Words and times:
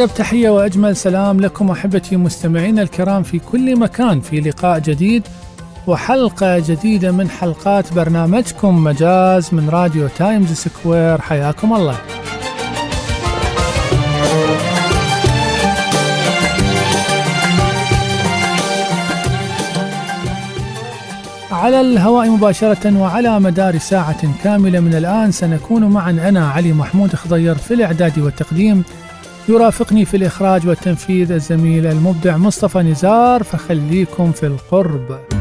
أطيب 0.00 0.14
تحية 0.14 0.50
وأجمل 0.50 0.96
سلام 0.96 1.40
لكم 1.40 1.70
أحبتي 1.70 2.16
مستمعينا 2.16 2.82
الكرام 2.82 3.22
في 3.22 3.38
كل 3.38 3.78
مكان 3.78 4.20
في 4.20 4.40
لقاء 4.40 4.78
جديد 4.78 5.22
وحلقة 5.86 6.58
جديدة 6.58 7.12
من 7.12 7.30
حلقات 7.30 7.92
برنامجكم 7.92 8.84
مجاز 8.84 9.54
من 9.54 9.68
راديو 9.68 10.08
تايمز 10.18 10.52
سكوير. 10.52 11.20
حياكم 11.20 11.74
الله. 11.74 11.96
على 21.52 21.80
الهواء 21.80 22.30
مباشرة 22.30 22.98
وعلى 22.98 23.40
مدار 23.40 23.78
ساعة 23.78 24.42
كاملة 24.44 24.80
من 24.80 24.94
الآن 24.94 25.32
سنكون 25.32 25.84
معا. 25.84 26.10
أنا 26.10 26.48
علي 26.48 26.72
محمود 26.72 27.14
خضير 27.14 27.54
في 27.54 27.74
الإعداد 27.74 28.18
والتقديم. 28.18 28.84
يرافقني 29.50 30.04
في 30.04 30.16
الإخراج 30.16 30.68
والتنفيذ 30.68 31.32
الزميل 31.32 31.86
المبدع 31.86 32.36
مصطفى 32.36 32.78
نزار 32.78 33.42
فخليكم 33.42 34.32
في 34.32 34.46
القرب. 34.46 35.39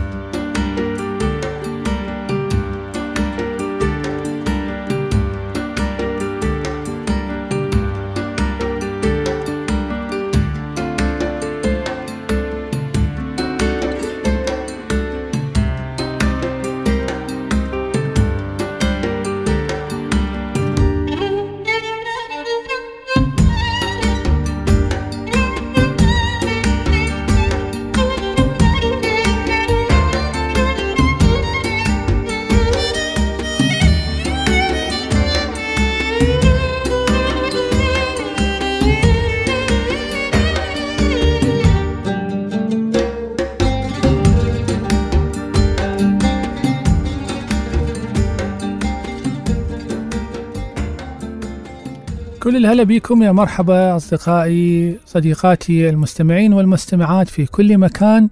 الهلا 52.59 52.83
بكم 52.83 53.23
يا 53.23 53.31
مرحبا 53.31 53.95
أصدقائي 53.95 54.97
صديقاتي 55.05 55.89
المستمعين 55.89 56.53
والمستمعات 56.53 57.27
في 57.27 57.45
كل 57.45 57.77
مكان. 57.77 58.29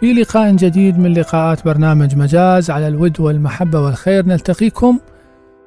في 0.00 0.12
لقاء 0.12 0.52
جديد 0.56 0.98
من 0.98 1.14
لقاءات 1.14 1.64
برنامج 1.64 2.16
مجاز 2.16 2.70
على 2.70 2.88
الود 2.88 3.20
والمحبة 3.20 3.80
والخير 3.80 4.26
نلتقيكم. 4.26 4.98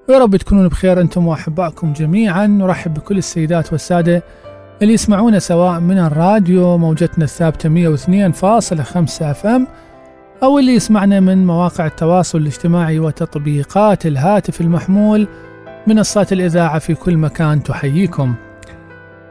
ويا 0.10 0.20
رب 0.20 0.36
تكونون 0.36 0.68
بخير 0.68 1.02
أنتم 1.02 1.28
وأحبائكم 1.28 1.94
جميعا. 1.94 2.48
نرحب 2.48 2.94
بكل 2.94 3.18
السيدات 3.18 3.72
والسادة 3.72 4.24
اللي 4.82 4.94
يسمعونا 4.94 5.40
سواء 5.40 5.80
من 5.80 5.98
الراديو 5.98 6.78
موجتنا 6.78 7.24
الثابتة 7.24 7.70
102.5 7.70 9.22
أف 9.22 9.46
إم 9.46 9.68
أو 10.44 10.60
اللي 10.60 10.76
يسمعنا 10.76 11.20
من 11.20 11.46
مواقع 11.46 11.86
التواصل 11.86 12.38
الاجتماعي 12.38 13.00
وتطبيقات 13.00 14.06
الهاتف 14.06 14.62
المحمول 14.62 15.28
منصات 15.88 16.34
الإذاعة 16.34 16.80
في 16.80 16.96
كل 16.96 17.18
مكان 17.18 17.64
تحييكم. 17.64 18.36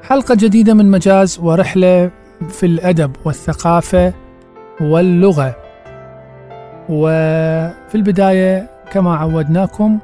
حلقة 0.02 0.34
جديدة 0.34 0.74
من 0.74 0.90
مجاز 0.90 1.38
ورحلة 1.42 2.10
في 2.48 2.66
الأدب 2.66 3.16
والثقافة 3.24 4.12
واللغة. 4.80 5.56
وفي 6.88 7.94
البداية 7.94 8.70
كما 8.92 9.16
عودناكم 9.16 9.98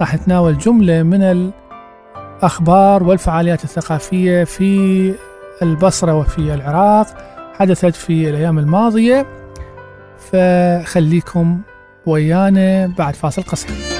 راح 0.00 0.14
نتناول 0.14 0.58
جملة 0.58 1.02
من 1.02 1.52
الأخبار 2.42 3.02
والفعاليات 3.02 3.64
الثقافية 3.64 4.44
في 4.44 5.14
البصرة 5.62 6.14
وفي 6.14 6.54
العراق 6.54 7.06
حدثت 7.54 7.94
في 7.94 8.30
الأيام 8.30 8.58
الماضية 8.58 9.26
فخليكم 10.18 11.60
ويانا 12.06 12.86
بعد 12.86 13.14
فاصل 13.14 13.42
قصير. 13.42 13.95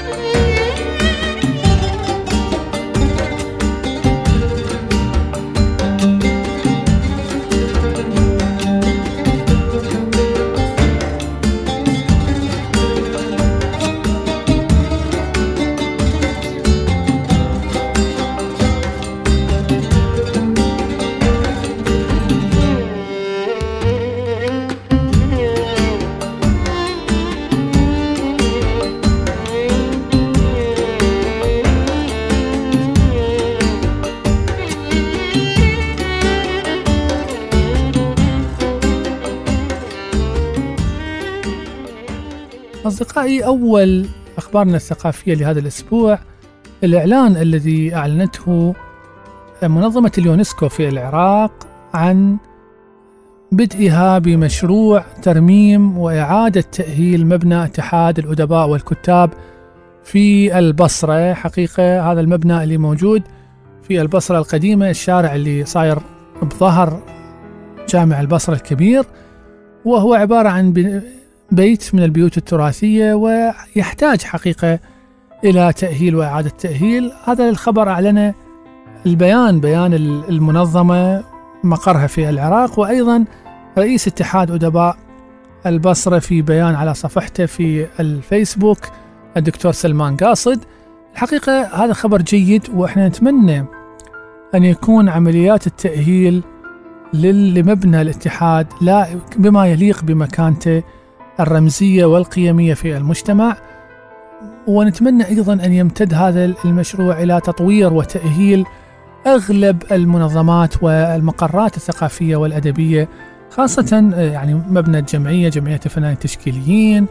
أصدقائي 43.01 43.45
أول 43.45 44.05
أخبارنا 44.37 44.75
الثقافية 44.75 45.33
لهذا 45.33 45.59
الأسبوع 45.59 46.19
الإعلان 46.83 47.37
الذي 47.37 47.95
أعلنته 47.95 48.75
منظمة 49.63 50.11
اليونسكو 50.17 50.69
في 50.69 50.87
العراق 50.89 51.51
عن 51.93 52.37
بدئها 53.51 54.19
بمشروع 54.19 55.03
ترميم 55.21 55.97
وإعادة 55.97 56.61
تأهيل 56.61 57.27
مبنى 57.27 57.63
اتحاد 57.63 58.19
الأدباء 58.19 58.69
والكتاب 58.69 59.33
في 60.03 60.57
البصرة. 60.59 61.33
حقيقة 61.33 62.11
هذا 62.11 62.21
المبنى 62.21 62.63
اللي 62.63 62.77
موجود 62.77 63.23
في 63.83 64.01
البصرة 64.01 64.37
القديمة 64.37 64.89
الشارع 64.89 65.35
اللي 65.35 65.65
صاير 65.65 65.99
بظهر 66.41 67.03
جامع 67.89 68.19
البصرة 68.19 68.53
الكبير 68.53 69.05
وهو 69.85 70.13
عبارة 70.13 70.49
عن 70.49 70.71
بيت 71.51 71.95
من 71.95 72.03
البيوت 72.03 72.37
التراثية 72.37 73.13
ويحتاج 73.13 74.21
حقيقة 74.21 74.79
إلى 75.43 75.73
تأهيل 75.73 76.15
وإعادة 76.15 76.49
تأهيل. 76.49 77.11
هذا 77.25 77.49
الخبر 77.49 77.89
أعلنه 77.89 78.33
البيان 79.05 79.59
بيان 79.59 79.93
المنظمة 80.29 81.23
مقرها 81.63 82.07
في 82.07 82.29
العراق 82.29 82.79
وأيضا 82.79 83.25
رئيس 83.77 84.07
اتحاد 84.07 84.51
أدباء 84.51 84.97
البصرة 85.65 86.19
في 86.19 86.41
بيان 86.41 86.75
على 86.75 86.93
صفحته 86.93 87.45
في 87.45 87.87
الفيسبوك 87.99 88.79
الدكتور 89.37 89.71
سلمان 89.71 90.17
قاصد. 90.17 90.59
الحقيقة 91.13 91.83
هذا 91.83 91.93
خبر 91.93 92.21
جيد 92.21 92.69
وإحنا 92.73 93.07
نتمنى 93.07 93.65
أن 94.55 94.63
يكون 94.63 95.09
عمليات 95.09 95.67
التأهيل 95.67 96.43
لمبنى 97.13 98.01
الاتحاد 98.01 98.67
لا 98.81 99.07
بما 99.37 99.67
يليق 99.67 100.03
بمكانته 100.03 100.83
الرمزية 101.39 102.05
والقيمية 102.05 102.73
في 102.73 102.97
المجتمع 102.97 103.57
ونتمنى 104.67 105.27
أيضا 105.27 105.53
أن 105.53 105.73
يمتد 105.73 106.13
هذا 106.13 106.45
المشروع 106.65 107.21
إلى 107.21 107.41
تطوير 107.41 107.93
وتأهيل 107.93 108.65
أغلب 109.27 109.83
المنظمات 109.91 110.83
والمقرات 110.83 111.77
الثقافية 111.77 112.35
والأدبية 112.35 113.09
خاصة 113.49 114.13
يعني 114.17 114.53
مبنى 114.53 114.99
الجمعية 114.99 115.49
جمعية 115.49 115.79
الفنانين 115.85 116.13
التشكيليين 116.13 117.05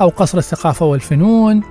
أو 0.00 0.08
قصر 0.08 0.38
الثقافة 0.38 0.86
والفنون. 0.86 1.62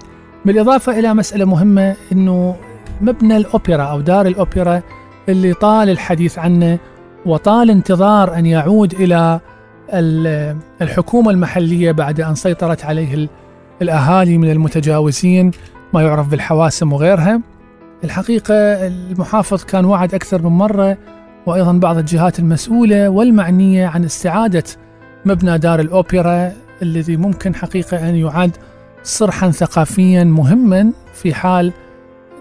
بالإضافة 0.45 0.99
إلى 0.99 1.13
مسألة 1.13 1.45
مهمة 1.45 1.95
أنه 2.11 2.55
مبنى 3.01 3.37
الأوبرا 3.37 3.83
أو 3.83 4.01
دار 4.01 4.27
الأوبرا 4.27 4.81
اللي 5.29 5.53
طال 5.53 5.89
الحديث 5.89 6.39
عنه 6.39 6.77
وطال 7.25 7.69
انتظار 7.69 8.35
أن 8.35 8.45
يعود 8.45 8.93
إلى 8.93 9.39
الحكومة 10.81 11.31
المحلية 11.31 11.91
بعد 11.91 12.21
أن 12.21 12.35
سيطرت 12.35 12.85
عليه 12.85 13.27
الأهالي 13.81 14.37
من 14.37 14.51
المتجاوزين 14.51 15.51
ما 15.93 16.01
يعرف 16.01 16.27
بالحواسم 16.27 16.93
وغيرها. 16.93 17.41
الحقيقة 18.03 18.53
المحافظ 18.87 19.63
كان 19.63 19.85
وعد 19.85 20.13
أكثر 20.13 20.41
من 20.41 20.57
مرة 20.57 20.97
وأيضا 21.45 21.71
بعض 21.71 21.97
الجهات 21.97 22.39
المسؤولة 22.39 23.09
والمعنية 23.09 23.87
عن 23.87 24.05
استعادة 24.05 24.63
مبنى 25.25 25.57
دار 25.57 25.79
الأوبرا 25.79 26.51
الذي 26.81 27.17
ممكن 27.17 27.55
حقيقة 27.55 28.09
أن 28.09 28.15
يعد 28.15 28.51
صرحا 29.03 29.51
ثقافيا 29.51 30.23
مهما 30.23 30.91
في 31.13 31.33
حال 31.33 31.73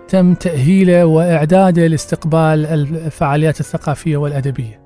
تم 0.08 0.34
تأهيله 0.34 1.06
وإعداده 1.06 1.86
لاستقبال 1.86 2.66
الفعاليات 2.66 3.60
الثقافية 3.60 4.16
والأدبية. 4.16 4.80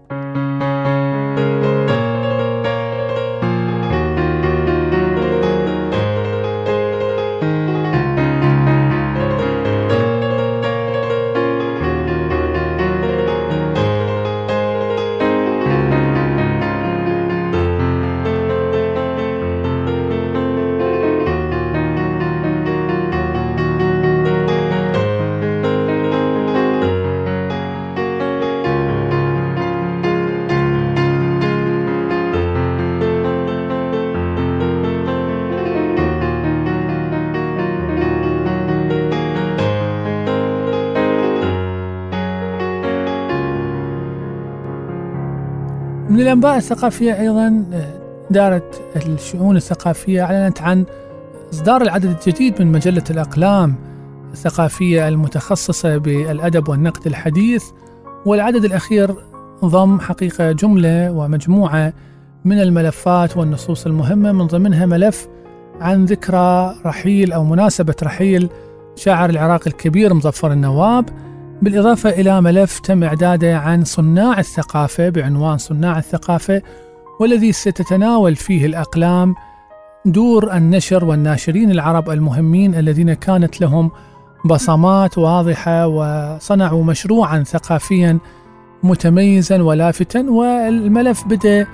الأنباء 46.25 46.57
الثقافية 46.57 47.21
أيضا 47.21 47.65
دارة 48.31 48.71
الشؤون 48.97 49.57
الثقافية 49.57 50.23
أعلنت 50.23 50.63
عن 50.63 50.85
إصدار 51.53 51.83
العدد 51.83 52.05
الجديد 52.05 52.63
من 52.63 52.73
مجلة 52.73 53.05
الأقلام 53.11 53.75
الثقافية 54.33 55.09
المتخصصة 55.09 55.97
بالأدب 55.97 56.69
والنقد 56.69 57.07
الحديث 57.07 57.65
والعدد 58.27 58.65
الأخير 58.65 59.15
ضم 59.65 60.01
حقيقة 60.01 60.53
جملة 60.53 61.13
ومجموعة 61.13 61.93
من 62.45 62.61
الملفات 62.61 63.37
والنصوص 63.37 63.87
المهمة 63.87 64.33
من 64.33 64.47
ضمنها 64.47 64.87
ملف 64.87 65.29
عن 65.81 66.05
ذكرى 66.05 66.75
رحيل 66.87 67.33
أو 67.33 67.45
مناسبة 67.45 67.95
رحيل 68.03 68.49
شاعر 68.97 69.31
العراق 69.31 69.63
الكبير 69.67 70.15
مظفر 70.15 70.53
النواب. 70.53 71.05
بالإضافة 71.63 72.11
إلى 72.11 72.41
ملف 72.41 72.79
تم 72.79 73.05
إعداده 73.05 73.59
عن 73.59 73.85
صناع 73.85 74.39
الثقافة 74.39 75.09
بعنوان 75.09 75.59
صناع 75.59 75.99
الثقافة 75.99 76.63
والذي 77.21 77.53
ستتناول 77.53 78.37
فيه 78.37 78.67
الأقلام 78.67 79.35
دور 80.07 80.53
النشر 80.53 81.05
والناشرين 81.05 81.71
العرب 81.71 82.11
المهمين 82.11 82.75
الذين 82.75 83.15
كانت 83.15 83.61
لهم 83.61 83.91
بصمات 84.45 85.19
واضحة 85.19 85.87
وصنعوا 85.87 86.85
مشروعا 86.85 87.43
ثقافيا 87.43 88.19
متميزا 88.83 89.63
ولافتا. 89.63 90.21
والملف 90.21 91.25
بدأ 91.25 91.67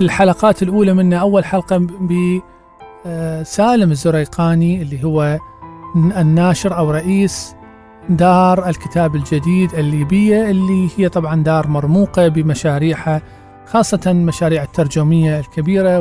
الحلقات 0.00 0.62
الأولى 0.62 0.94
منه 0.94 1.16
أول 1.16 1.44
حلقة 1.44 1.86
بسالم 3.06 3.90
الزريقاني 3.90 4.82
اللي 4.82 5.04
هو 5.04 5.38
الناشر 5.96 6.76
أو 6.76 6.90
رئيس 6.90 7.54
دار 8.08 8.68
الكتاب 8.68 9.16
الجديد 9.16 9.74
الليبية 9.74 10.50
اللي 10.50 10.88
هي 10.96 11.08
طبعا 11.08 11.42
دار 11.42 11.66
مرموقة 11.66 12.28
بمشاريعها 12.28 13.22
خاصة 13.66 14.12
مشاريع 14.12 14.62
الترجمية 14.62 15.38
الكبيرة 15.38 16.00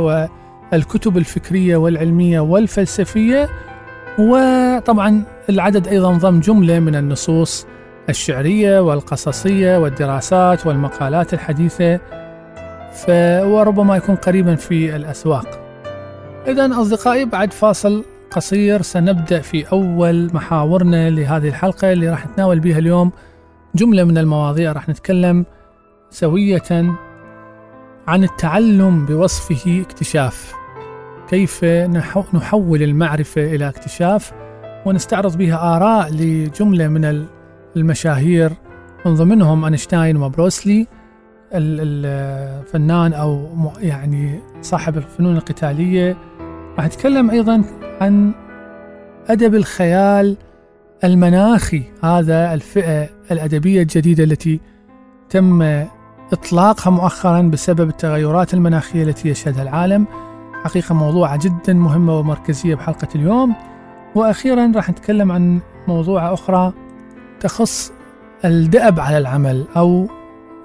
والكتب 0.72 1.18
الفكرية 1.18 1.78
والعلمية 1.78 2.40
والفلسفية 2.40 3.50
وطبعا 4.20 5.24
العدد 5.50 5.88
أيضا 5.88 6.14
ضم 6.14 6.40
جملة 6.40 6.80
من 6.80 6.96
النصوص 6.96 7.66
الشعرية 8.10 8.80
والقصصية 8.80 9.78
والدراسات 9.78 10.68
والمقالات 10.68 11.34
الحديثة 11.34 12.00
وربما 13.44 13.96
يكون 13.98 14.16
قريبا 14.16 14.56
في 14.56 14.96
الأسواق. 14.96 15.60
إذا 16.48 16.82
أصدقائي 16.82 17.26
بعد 17.26 17.54
فاصل 17.54 18.04
قصير 18.32 18.82
سنبدأ 18.82 19.42
في 19.42 19.72
أول 19.72 20.30
محاورنا 20.34 21.10
لهذه 21.10 21.48
الحلقة 21.48 21.92
اللي 21.92 22.10
راح 22.10 22.28
نتناول 22.28 22.60
بها 22.60 22.80
اليوم 22.80 23.12
جملة 23.76 24.04
من 24.04 24.18
المواضيع 24.18 24.72
راح 24.72 24.90
نتكلم 24.90 25.46
سوية 26.10 26.96
عن 28.08 28.24
التعلم 28.24 29.06
بوصفه 29.06 29.82
اكتشاف. 29.82 30.54
كيف 31.28 31.64
نحول 32.34 32.84
المعرفة 32.84 33.56
إلى 33.56 33.70
اكتشاف؟ 33.70 34.32
ونستعرض 34.86 35.38
بها 35.38 35.76
آراء 35.76 36.14
لجملة 36.14 36.88
من 36.88 37.26
المشاهير 37.76 38.52
من 39.06 39.16
ضمنهم 39.16 39.66
أينشتاين 39.66 40.18
وبروسلي 40.18 40.88
الفنان 41.54 43.14
أو 43.14 43.50
يعني 43.80 44.40
صاحب 44.62 44.98
الفنون 44.98 45.36
القتالية 45.36 46.18
راح 46.78 46.86
نتكلم 46.86 47.30
أيضا 47.30 47.64
عن 48.02 48.32
أدب 49.28 49.56
الخيال 49.56 50.38
المناخي 51.04 51.84
هذا 52.04 52.54
الفئة 52.54 53.10
الأدبية 53.32 53.82
الجديدة 53.82 54.24
التي 54.24 54.60
تم 55.30 55.62
إطلاقها 56.34 56.92
مؤخرا 56.92 57.42
بسبب 57.42 57.90
التغيرات 57.90 58.54
المناخية 58.54 59.04
التي 59.04 59.30
يشهدها 59.30 59.64
العالم. 59.64 60.08
حقيقة 60.64 60.96
موضوعة 60.96 61.38
جدا 61.38 61.74
مهمة 61.74 62.20
ومركزية 62.20 62.76
بحلقة 62.76 63.08
اليوم. 63.16 63.56
وأخيرا 64.16 64.72
راح 64.76 64.90
نتكلم 64.90 65.32
عن 65.32 65.60
موضوع 65.88 66.34
أخرى 66.34 66.74
تخص 67.40 67.92
الدأب 68.46 69.00
على 69.00 69.18
العمل 69.18 69.66
أو 69.78 70.08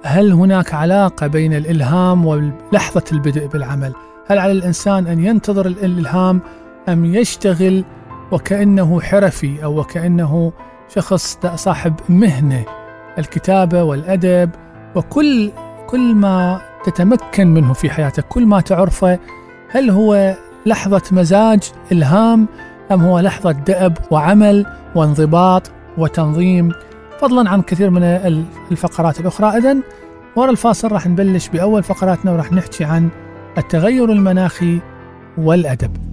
هل 0.02 0.32
هناك 0.32 0.74
علاقة 0.74 1.26
بين 1.26 1.54
الإلهام 1.54 2.26
ولحظة 2.26 3.04
البدء 3.12 3.46
بالعمل. 3.46 3.94
هل 4.30 4.38
على 4.38 4.52
الإنسان 4.52 5.06
أن 5.06 5.24
ينتظر 5.24 5.66
الإلهام 5.66 6.40
أم 6.88 7.04
يشتغل 7.04 7.84
وكأنه 8.32 9.00
حرفي 9.00 9.64
أو 9.64 9.80
وكأنه 9.80 10.52
شخص 10.88 11.38
صاحب 11.54 11.94
مهنة؟ 12.08 12.64
الكتابة 13.18 13.82
والأدب 13.82 14.50
وكل 14.94 15.50
كل 15.86 16.14
ما 16.14 16.60
تتمكن 16.84 17.46
منه 17.46 17.72
في 17.72 17.90
حياتك 17.90 18.24
كل 18.28 18.46
ما 18.46 18.60
تعرفه 18.60 19.18
هل 19.70 19.90
هو 19.90 20.36
لحظة 20.66 21.02
مزاج 21.12 21.72
إلهام 21.92 22.48
أم 22.92 23.00
هو 23.00 23.20
لحظة 23.20 23.52
دأب 23.52 23.98
وعمل 24.10 24.66
وانضباط 24.94 25.70
وتنظيم؟ 25.98 26.72
فضلا 27.20 27.50
عن 27.50 27.62
كثير 27.62 27.90
من 27.90 28.02
الفقرات 28.70 29.20
الأخرى. 29.20 29.58
إذن 29.58 29.82
ورا 30.36 30.50
الفاصل 30.50 30.92
راح 30.92 31.06
نبلش 31.06 31.48
بأول 31.48 31.82
فقراتنا 31.82 32.32
وراح 32.32 32.52
نحكي 32.52 32.84
عن 32.84 33.08
التغير 33.58 34.12
المناخي 34.12 34.80
والأدب. 35.38 36.09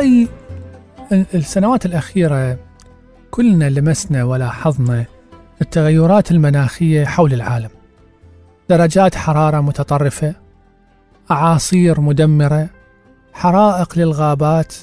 أصدقائي 0.00 0.28
السنوات 1.34 1.86
الأخيرة 1.86 2.58
كلنا 3.30 3.70
لمسنا 3.70 4.24
ولاحظنا 4.24 5.04
التغيرات 5.62 6.30
المناخية 6.30 7.04
حول 7.04 7.32
العالم. 7.32 7.70
درجات 8.68 9.14
حرارة 9.14 9.60
متطرفة 9.60 10.34
أعاصير 11.30 12.00
مدمرة 12.00 12.68
حرائق 13.32 13.98
للغابات 13.98 14.74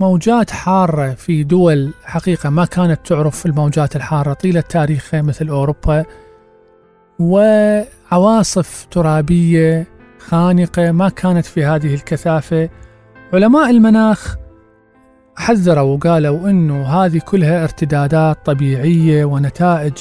موجات 0.00 0.50
حارة 0.50 1.10
في 1.10 1.44
دول 1.44 1.92
حقيقة 2.04 2.50
ما 2.50 2.64
كانت 2.64 3.06
تعرف 3.06 3.46
الموجات 3.46 3.96
الحارة 3.96 4.32
طيلة 4.32 4.60
تاريخها 4.60 5.22
مثل 5.22 5.48
أوروبا 5.48 6.04
وعواصف 7.18 8.86
ترابية 8.90 9.86
خانقة 10.18 10.92
ما 10.92 11.08
كانت 11.08 11.46
في 11.46 11.64
هذه 11.64 11.94
الكثافة. 11.94 12.68
علماء 13.32 13.70
المناخ 13.70 14.43
حذروا 15.36 15.96
وقالوا 15.96 16.50
إنه 16.50 16.86
هذه 16.86 17.18
كلها 17.18 17.62
ارتدادات 17.64 18.46
طبيعية 18.46 19.24
ونتائج 19.24 19.92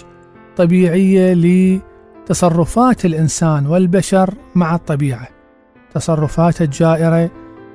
طبيعية 0.58 1.34
لتصرفات 1.34 3.06
الإنسان 3.06 3.68
والبشر 3.68 4.34
مع 4.56 4.76
الطبيعة. 4.76 5.28
تصرفات 5.94 6.62
الجائرة 6.62 7.30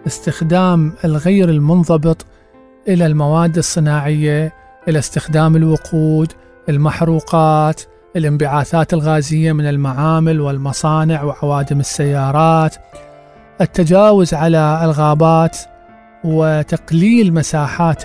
استخدام 0.07 0.93
الغير 1.05 1.49
المنضبط 1.49 2.27
إلى 2.89 3.07
المواد 3.07 3.59
الصناعية 3.59 4.53
إلى 4.89 4.99
استخدام 4.99 5.57
الوقود 5.57 6.33
المحروقات 6.69 7.83
الانبعاثات 8.17 8.95
الغازية 8.95 9.53
من 9.53 9.69
المعامل 9.69 10.41
والمصانع 10.41 11.23
وعوادم 11.23 11.81
السيارات 11.81 12.77
التجاوز 13.61 14.35
على 14.35 14.81
الغابات 14.85 15.59
وتقليل 16.25 17.35
مساحات 17.35 18.03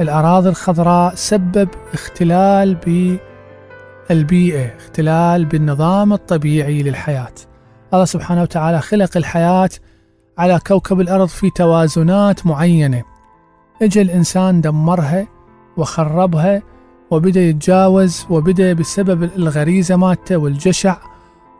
الأراضي 0.00 0.48
الخضراء 0.48 1.14
سبب 1.14 1.68
اختلال 1.92 2.74
بالبيئة 4.10 4.76
اختلال 4.76 5.44
بالنظام 5.44 6.12
الطبيعي 6.12 6.82
للحياة. 6.82 7.34
الله 7.94 8.04
سبحانه 8.04 8.42
وتعالى 8.42 8.80
خلق 8.80 9.16
الحياة 9.16 9.70
على 10.38 10.60
كوكب 10.66 11.00
الأرض 11.00 11.28
في 11.28 11.50
توازنات 11.50 12.46
معينة. 12.46 13.02
اجى 13.82 14.02
الإنسان 14.02 14.60
دمرها 14.60 15.26
وخربها 15.76 16.62
وبدأ 17.10 17.40
يتجاوز 17.40 18.26
وبدأ 18.30 18.72
بسبب 18.72 19.22
الغريزة 19.22 19.96
مالته 19.96 20.36
والجشع 20.36 20.96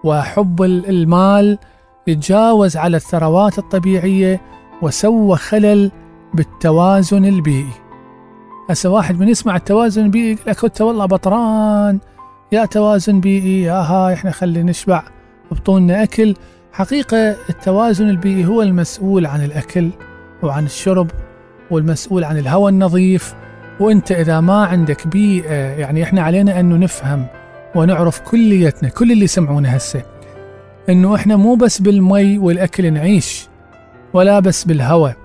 وحب 0.05 0.63
المال 0.63 1.59
يتجاوز 2.07 2.77
على 2.77 2.97
الثروات 2.97 3.59
الطبيعية 3.59 4.41
وسوى 4.83 5.37
خلل 5.37 5.91
بالتوازن 6.35 7.25
البيئي. 7.25 7.73
هسه 8.71 8.91
واحد 8.91 9.19
من 9.19 9.29
يسمع 9.29 9.57
التوازن 9.57 10.05
البيئي 10.05 10.33
يقول 10.33 10.45
لك 10.47 10.65
انت 10.65 10.81
والله 10.81 11.07
بطران. 11.07 11.99
يا 12.53 12.65
توازن 12.65 13.21
بيئي 13.21 13.63
يا 13.63 13.73
هاي 13.73 14.15
إحنا 14.15 14.31
خلي 14.31 14.63
نشبع 14.63 15.03
بطوننا 15.51 16.03
أكل. 16.03 16.35
حقيقة 16.73 17.37
التوازن 17.51 18.09
البيئي 18.09 18.47
هو 18.47 18.63
المسؤول 18.63 19.27
عن 19.27 19.45
الأكل 19.45 19.91
وعن 20.43 20.65
الشرب 20.65 21.11
والمسؤول 21.71 22.25
عن 22.25 22.39
الهواء 22.39 22.69
النظيف. 22.69 23.35
وأنت 23.81 24.13
إذا 24.13 24.41
ما 24.41 24.65
عندك 24.65 25.07
بيئة 25.07 25.55
يعني 25.55 26.03
إحنا 26.03 26.23
علينا 26.23 26.61
انه 26.61 26.77
نفهم 26.77 27.27
ونعرف 27.75 28.21
كليتنا 28.21 28.89
كل 28.89 29.13
اللي 29.13 29.25
يسمعونا 29.25 29.77
هسه 29.77 30.03
إنه 30.89 31.15
إحنا 31.15 31.37
مو 31.37 31.55
بس 31.55 31.81
بالمي 31.81 32.39
والأكل 32.39 32.93
نعيش. 32.93 33.49
ولا 34.15 34.41
بس 34.41 34.65
بالهواء 34.65 35.17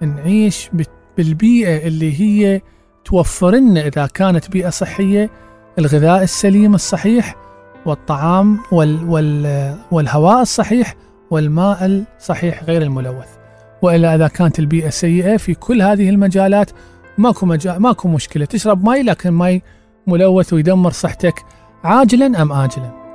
نعيش 0.00 0.70
بالبيئة 1.16 1.86
اللي 1.86 2.20
هي 2.20 2.60
توفر 3.04 3.50
لنا 3.50 3.86
إذا 3.86 4.06
كانت 4.06 4.50
بيئة 4.50 4.70
صحية 4.70 5.30
الغذاء 5.78 6.22
السليم 6.22 6.74
الصحيح 6.74 7.36
والطعام 7.86 8.58
وال 8.72 9.04
وال 9.08 9.76
والهواء 9.90 10.42
الصحيح 10.42 10.94
والماء 11.30 12.04
الصحيح 12.18 12.64
غير 12.64 12.82
الملوث. 12.82 13.28
وإلا 13.82 14.14
إذا 14.14 14.28
كانت 14.28 14.58
البيئة 14.58 14.90
سيئة 14.90 15.36
في 15.36 15.54
كل 15.54 15.82
هذه 15.82 16.08
المجالات 16.08 16.70
ماكو 17.18 17.46
مجال 17.46 17.82
ماكو 17.82 18.08
مشكلة. 18.08 18.44
تشرب 18.44 18.88
مي 18.88 19.02
لكن 19.02 19.30
مي 19.30 19.62
ملوث 20.06 20.52
ويدمر 20.52 20.90
صحتك 20.90 21.44
عاجلا 21.84 22.42
أم 22.42 22.52
آجلا؟ 22.52 23.07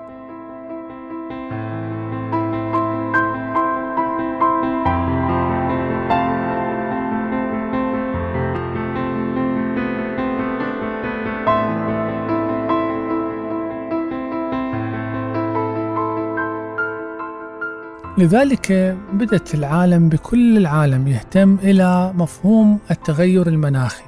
لذلك 18.23 18.97
بدأت 19.13 19.55
العالم 19.55 20.09
بكل 20.09 20.57
العالم 20.57 21.07
يهتم 21.07 21.57
إلى 21.63 22.13
مفهوم 22.15 22.79
التغير 22.91 23.47
المناخي 23.47 24.03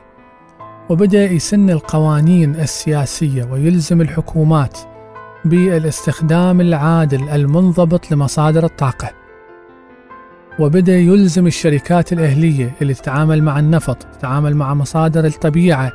وبدأ 0.89 1.25
يسن 1.31 1.69
القوانين 1.69 2.55
السياسية 2.55 3.43
ويلزم 3.43 4.01
الحكومات 4.01 4.79
بالاستخدام 5.45 6.61
العادل 6.61 7.29
المنضبط 7.29 8.11
لمصادر 8.11 8.65
الطاقة. 8.65 9.11
وبدأ 10.59 10.97
يلزم 10.97 11.47
الشركات 11.47 12.13
الأهلية 12.13 12.71
اللي 12.81 12.93
تتعامل 12.93 13.43
مع 13.43 13.59
النفط 13.59 13.97
تتعامل 14.03 14.55
مع 14.55 14.73
مصادر 14.73 15.25
الطبيعة 15.25 15.91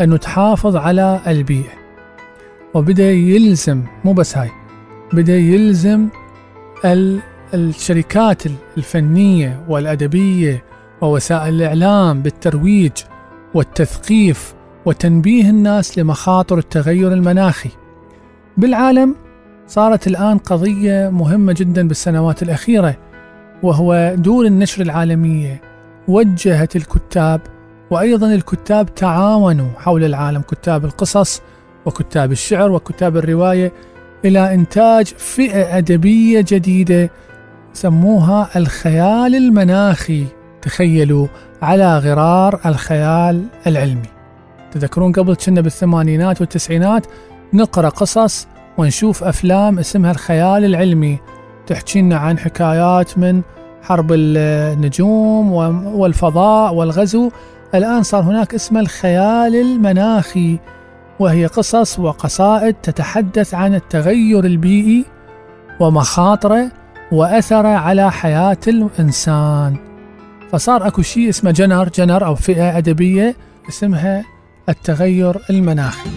أنه 0.00 0.16
تحافظ 0.16 0.76
على 0.76 1.20
البيئة. 1.26 1.74
وبدأ 2.74 3.10
يلزم 3.10 3.82
مو 4.04 4.12
بس 4.12 4.38
هاي 4.38 4.50
بدأ 5.12 5.36
يلزم 5.36 6.08
الشركات 7.54 8.42
الفنية 8.78 9.64
والأدبية 9.68 10.64
ووسائل 11.00 11.54
الإعلام 11.54 12.22
بالترويج 12.22 12.92
والتثقيف 13.54 14.54
وتنبيه 14.84 15.50
الناس 15.50 15.98
لمخاطر 15.98 16.58
التغير 16.58 17.12
المناخي. 17.12 17.70
بالعالم 18.56 19.14
صارت 19.66 20.06
الآن 20.06 20.38
قضية 20.38 21.10
مهمة 21.10 21.54
جدا 21.58 21.88
بالسنوات 21.88 22.42
الأخيرة 22.42 22.96
وهو 23.62 24.14
دور 24.18 24.46
النشر 24.46 24.82
العالمية 24.82 25.60
وجهت 26.08 26.76
الكتاب 26.76 27.40
وأيضا 27.90 28.34
الكتاب 28.34 28.94
تعاونوا 28.94 29.68
حول 29.78 30.04
العالم 30.04 30.40
كتاب 30.40 30.84
القصص 30.84 31.42
وكتاب 31.86 32.32
الشعر 32.32 32.72
وكتاب 32.72 33.16
الرواية 33.16 33.72
إلى 34.24 34.54
إنتاج 34.54 35.06
فئة 35.06 35.78
أدبية 35.78 36.44
جديدة 36.48 37.10
سموها 37.76 38.48
الخيال 38.56 39.34
المناخي. 39.34 40.24
تخيلوا 40.62 41.26
على 41.62 41.98
غرار 41.98 42.60
الخيال 42.66 43.44
العلمي. 43.66 44.08
تذكرون 44.72 45.12
قبل 45.12 45.34
كنا 45.34 45.60
بالثمانينات 45.60 46.40
والتسعينات 46.40 47.06
نقرأ 47.52 47.88
قصص 47.88 48.46
ونشوف 48.78 49.24
أفلام 49.24 49.78
اسمها 49.78 50.10
الخيال 50.10 50.64
العلمي. 50.64 51.18
تحكي 51.66 52.00
لنا 52.00 52.16
عن 52.16 52.38
حكايات 52.38 53.18
من 53.18 53.42
حرب 53.82 54.12
النجوم 54.12 55.52
والفضاء 55.86 56.74
والغزو. 56.74 57.30
الآن 57.74 58.02
صار 58.02 58.22
هناك 58.22 58.54
اسمه 58.54 58.80
الخيال 58.80 59.56
المناخي 59.56 60.58
وهي 61.20 61.46
قصص 61.46 61.98
وقصائد 61.98 62.74
تتحدث 62.74 63.54
عن 63.54 63.74
التغير 63.74 64.44
البيئي 64.44 65.04
ومخاطره 65.80 66.70
وأثره 67.12 67.68
على 67.68 68.12
حياة 68.12 68.58
الإنسان. 68.68 69.76
فصار 70.52 70.86
أكو 70.86 71.02
شيء 71.02 71.28
اسمه 71.28 71.50
جنر 71.50 71.88
جنر 71.88 72.26
أو 72.26 72.34
فئة 72.34 72.78
أدبية 72.78 73.36
اسمها 73.68 74.24
التغير 74.68 75.38
المناخي. 75.50 76.10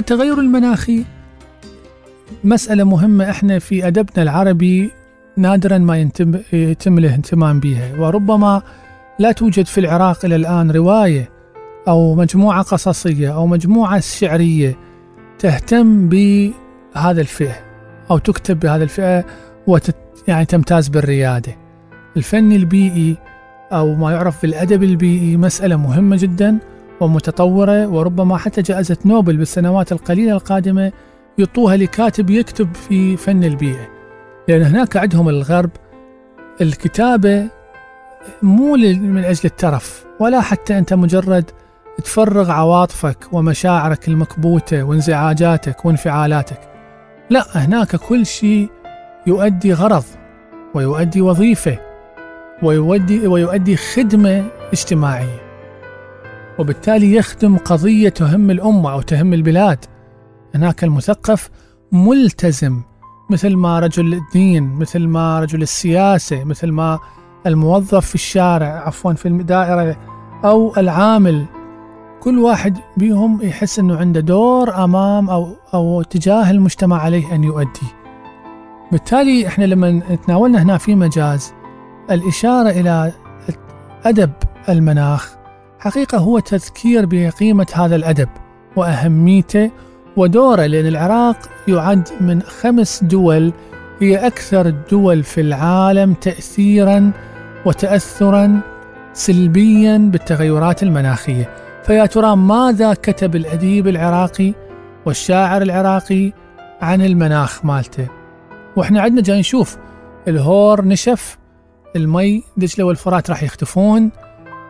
التغير 0.00 0.40
المناخي. 0.40 1.04
مسألة 2.44 2.84
مهمة 2.84 3.30
إحنا 3.30 3.58
في 3.58 3.86
أدبنا 3.86 4.22
العربي 4.22 4.90
نادرا 5.36 5.78
ما 5.78 5.98
يتم, 6.52 6.98
الاهتمام 6.98 7.60
بها 7.60 7.96
وربما 7.98 8.62
لا 9.18 9.32
توجد 9.32 9.66
في 9.66 9.80
العراق 9.80 10.24
إلى 10.24 10.36
الآن 10.36 10.70
رواية 10.70 11.30
أو 11.88 12.14
مجموعة 12.14 12.62
قصصية 12.62 13.34
أو 13.34 13.46
مجموعة 13.46 14.00
شعرية 14.00 14.76
تهتم 15.38 16.08
بهذا 16.08 17.20
الفئة 17.20 17.56
أو 18.10 18.18
تكتب 18.18 18.60
بهذا 18.60 18.84
الفئة 18.84 19.24
وتت 19.66 19.96
يعني 20.28 20.44
تمتاز 20.44 20.88
بالريادة. 20.88 21.56
الفن 22.16 22.52
البيئي 22.52 23.16
أو 23.72 23.94
ما 23.94 24.12
يعرف 24.12 24.42
بالأدب 24.42 24.82
البيئي 24.82 25.36
مسألة 25.36 25.76
مهمة 25.76 26.16
جدا. 26.16 26.58
ومتطورة 27.00 27.86
وربما 27.86 28.36
حتى 28.36 28.62
جائزة 28.62 28.96
نوبل 29.04 29.36
بالسنوات 29.36 29.92
القليلة 29.92 30.32
القادمة 30.32 30.92
يعطوها 31.38 31.76
لكاتب 31.76 32.30
يكتب 32.30 32.74
في 32.74 33.16
فن 33.16 33.44
البيئة. 33.44 33.88
لأن 34.48 34.62
هناك 34.62 34.96
عندهم 34.96 35.28
الغرب 35.28 35.70
الكتابة 36.60 37.46
مو 38.42 38.76
من 38.76 39.24
أجل 39.24 39.40
الترف 39.44 40.04
ولا 40.20 40.40
حتى 40.40 40.78
أنت 40.78 40.94
مجرد 40.94 41.50
تفرغ 42.04 42.50
عواطفك 42.50 43.18
ومشاعرك 43.32 44.08
المكبوتة 44.08 44.82
وانزعاجاتك 44.82 45.84
وانفعالاتك. 45.84 46.60
لا 47.30 47.44
هناك 47.54 47.96
كل 47.96 48.26
شيء 48.26 48.70
يؤدي 49.26 49.72
غرض 49.72 50.04
ويؤدي 50.74 51.20
وظيفة 51.20 51.78
ويؤدي, 52.62 53.26
ويؤدي 53.26 53.76
خدمة 53.76 54.44
اجتماعية. 54.72 55.49
وبالتالي 56.60 57.14
يخدم 57.14 57.56
قضية 57.56 58.08
تهم 58.08 58.50
الأمة 58.50 58.92
أو 58.92 59.00
تهم 59.00 59.32
البلاد. 59.32 59.84
هناك 60.54 60.84
المثقف 60.84 61.50
ملتزم 61.92 62.82
مثل 63.30 63.56
ما 63.56 63.78
رجل 63.78 64.14
الدين 64.14 64.74
مثل 64.74 65.06
ما 65.06 65.40
رجل 65.40 65.62
السياسة 65.62 66.44
مثل 66.44 66.70
ما 66.70 66.98
الموظف 67.46 68.06
في 68.06 68.14
الشارع 68.14 68.66
عفوا 68.66 69.12
في 69.12 69.28
الدائرة 69.28 69.96
أو 70.44 70.76
العامل. 70.76 71.44
كل 72.20 72.38
واحد 72.38 72.78
بيهم 72.96 73.42
يحس 73.42 73.78
أنه 73.78 73.96
عنده 73.96 74.20
دور 74.20 74.84
أمام 74.84 75.30
أو, 75.30 75.56
أو 75.74 76.02
تجاه 76.02 76.50
المجتمع 76.50 77.02
عليه 77.02 77.34
أن 77.34 77.44
يؤدي. 77.44 77.86
بالتالي 78.92 79.46
إحنا 79.46 79.64
لما 79.64 80.16
تناولنا 80.26 80.62
هنا 80.62 80.78
في 80.78 80.94
مجاز 80.94 81.52
الإشارة 82.10 82.70
إلى 82.70 83.12
أدب 84.04 84.32
المناخ. 84.68 85.39
حقيقة 85.80 86.18
هو 86.18 86.38
تذكير 86.38 87.06
بقيمة 87.06 87.66
هذا 87.74 87.96
الأدب 87.96 88.28
وأهميته 88.76 89.70
ودوره 90.16 90.66
لأن 90.66 90.86
العراق 90.86 91.36
يعد 91.68 92.08
من 92.20 92.42
خمس 92.42 93.04
دول 93.04 93.52
هي 94.00 94.26
أكثر 94.26 94.66
الدول 94.66 95.22
في 95.22 95.40
العالم 95.40 96.14
تأثيرا 96.14 97.12
وتأثرا 97.66 98.60
سلبيا 99.12 99.98
بالتغيرات 99.98 100.82
المناخية. 100.82 101.50
فيا 101.84 102.06
ترى 102.06 102.36
ماذا 102.36 102.94
كتب 102.94 103.36
الأديب 103.36 103.88
العراقي 103.88 104.54
والشاعر 105.06 105.62
العراقي 105.62 106.32
عن 106.82 107.02
المناخ 107.02 107.64
مالته؟ 107.64 108.08
وإحنا 108.76 109.00
عندنا 109.00 109.22
جاي 109.22 109.40
نشوف 109.40 109.76
الهور 110.28 110.84
نشف 110.84 111.38
المي 111.96 112.42
دجلة 112.56 112.84
والفرات 112.84 113.30
راح 113.30 113.42
يختفون. 113.42 114.10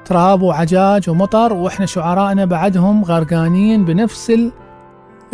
تراب 0.04 0.42
وعجاج 0.42 1.10
ومطر 1.10 1.52
وإحنا 1.52 1.86
شعرائنا 1.86 2.44
بعدهم 2.44 3.04
غرقانين 3.04 3.84
بنفس 3.84 4.32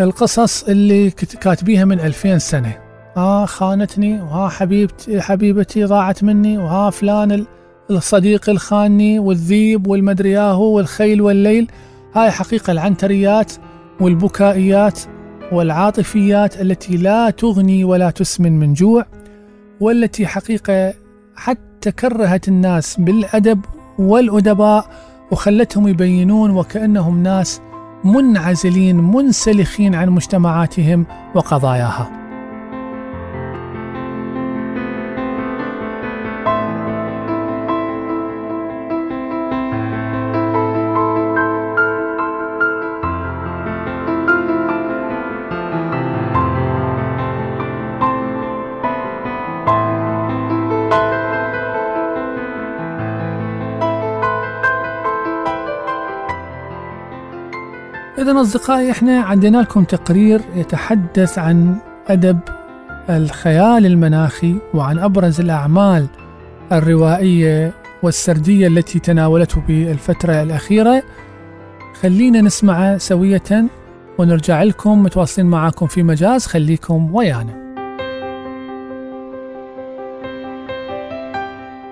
القصص 0.01 0.65
اللي 0.65 1.11
كاتبيها 1.11 1.85
من 1.85 2.01
ألفين 2.01 2.39
سنة. 2.39 2.77
ها 3.17 3.47
خانتني 3.47 4.21
وها 4.23 4.49
حبيبتي 4.49 5.21
حبيبتي 5.21 5.85
ضاعت 5.85 6.25
مني 6.25 6.59
وها 6.59 6.91
فلان 6.91 7.47
الصديق 7.91 8.51
الخاني 8.51 9.19
والذيب 9.19 9.87
والمدري 9.87 10.31
ياهو 10.31 10.77
والخيل 10.77 11.21
والليل. 11.21 11.71
هاي 12.15 12.31
حقيقة 12.31 12.71
العنتريات 12.71 13.53
والبكائيات 14.01 15.01
والعاطفيات 15.53 16.61
التي 16.61 16.97
لا 16.97 17.31
تغني 17.31 17.85
ولا 17.85 18.11
تسمن 18.11 18.59
من 18.59 18.75
جوع 18.75 19.07
والتي 19.81 20.27
حقيقة 20.27 20.95
حتى 21.37 21.93
كرهت 21.93 22.49
الناس 22.49 23.01
بالأدب 23.01 23.61
والأدباء 23.99 24.87
وخلتهم 25.31 25.89
يبينون 25.89 26.51
وكأنهم 26.51 27.23
ناس 27.23 27.61
منعزلين 28.05 28.97
منسلخين 28.97 29.95
عن 29.95 30.09
مجتمعاتهم 30.09 31.07
وقضاياها. 31.35 32.26
إذا 58.27 58.41
أصدقائي 58.41 58.91
إحنا 58.91 59.21
عندنا 59.21 59.59
لكم 59.59 59.85
تقرير 59.85 60.41
يتحدث 60.55 61.39
عن 61.39 61.77
أدب 62.09 62.39
الخيال 63.11 63.87
المناخي 63.87 64.57
وعن 64.75 64.99
أبرز 64.99 65.41
الأعمال 65.41 66.07
الروائية 66.73 67.73
والسردية 68.03 68.67
التي 68.67 68.99
تناولته 68.99 69.61
بالفترة 69.69 70.43
الأخيرة. 70.43 71.03
خلينا 72.01 72.41
نسمعه 72.41 72.99
سوية 72.99 73.67
ونرجع 74.19 74.63
لكم 74.63 75.03
متواصلين 75.03 75.47
معاكم 75.47 75.87
في 75.87 76.03
مجاز. 76.03 76.47
خليكم 76.47 77.15
ويانا. 77.15 77.67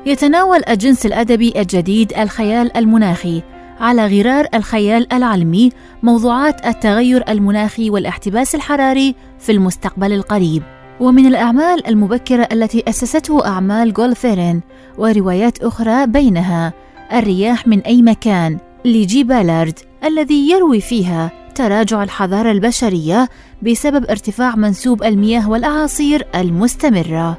يتناول 0.07 0.61
الجنس 0.69 1.07
الأدبي 1.07 1.53
الجديد 1.57 2.13
الخيال 2.13 2.77
المناخي 2.77 3.43
على 3.81 4.07
غرار 4.07 4.47
الخيال 4.55 5.13
العلمي 5.13 5.71
موضوعات 6.03 6.67
التغير 6.67 7.25
المناخي 7.29 7.91
والاحتباس 7.91 8.55
الحراري 8.55 9.15
في 9.39 9.53
المستقبل 9.53 10.13
القريب. 10.13 10.63
ومن 11.01 11.27
الأعمال 11.27 11.87
المبكرة 11.87 12.49
التي 12.53 12.85
أسسته 12.89 13.47
أعمال 13.47 13.93
جولفيرين 13.93 14.61
وروايات 14.99 15.59
أخرى 15.63 16.07
بينها 16.07 16.73
الرياح 17.13 17.67
من 17.67 17.81
أي 17.81 18.03
مكان 18.03 18.59
لجي 18.85 19.25
بالارد 19.25 19.79
الذي 20.05 20.51
يروي 20.51 20.81
فيها 20.81 21.31
تراجع 21.55 22.03
الحضارة 22.03 22.51
البشرية 22.51 23.29
بسبب 23.63 24.11
ارتفاع 24.11 24.57
منسوب 24.57 25.03
المياه 25.03 25.51
والأعاصير 25.51 26.27
المستمرة. 26.35 27.39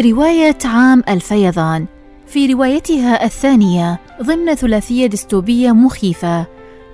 رواية 0.00 0.58
عام 0.64 1.02
الفيضان. 1.08 1.86
في 2.26 2.46
روايتها 2.46 3.24
الثانية 3.24 4.00
ضمن 4.22 4.54
ثلاثية 4.54 5.06
ديستوبية 5.06 5.72
مخيفة 5.72 6.46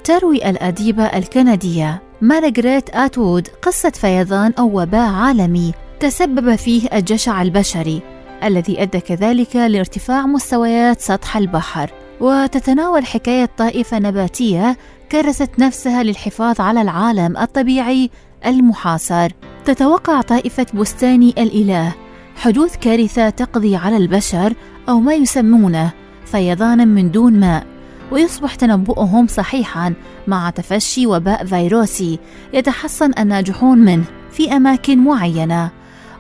تروي 0.05 0.51
الأديبة 0.51 1.05
الكندية. 1.05 2.03
مارغريت 2.21 2.91
آتوود 2.91 3.49
قصة 3.63 3.91
فيضان 3.91 4.53
أو 4.59 4.81
وباء 4.83 5.11
عالمي 5.13 5.73
تسبب 6.01 6.55
فيه 6.55 6.89
الجشع 6.93 7.43
البشري 7.43 8.03
الذي 8.45 8.83
أدى 8.83 9.01
كذلك 9.01 9.57
لارتفاع 9.57 10.27
مستويات 10.27 11.01
سطح 11.01 11.37
البحر. 11.37 11.91
وتتناول 12.21 13.07
حكاية 13.07 13.49
طائفة 13.57 13.99
نباتية 13.99 14.77
كرست 15.13 15.51
نفسها 15.59 16.03
للحفاظ 16.03 16.61
على 16.61 16.83
العالم 16.83 17.37
الطبيعي 17.37 18.11
المحاصر. 18.47 19.33
تتوقع 19.65 20.21
طائفة 20.21 20.67
بستاني 20.75 21.35
الإله 21.39 21.95
حدوث 22.37 22.77
كارثة 22.77 23.31
تقضي 23.31 23.77
على 23.77 23.97
البشر 23.97 24.55
أو 24.89 25.01
ما 25.01 25.15
يسمونه 25.15 25.91
فيضانا 26.27 26.85
من 26.85 27.11
دون 27.11 27.41
ماء 27.41 27.67
ويصبح 28.11 28.55
تنبؤهم 28.55 29.27
صحيحا 29.27 29.95
مع 30.27 30.51
تفشي 30.51 31.07
وباء 31.07 31.45
فيروسي 31.45 32.19
يتحصن 32.53 33.11
الناجحون 33.19 33.79
منه 33.79 34.05
في 34.31 34.57
أماكن 34.57 34.99
معينة. 34.99 35.71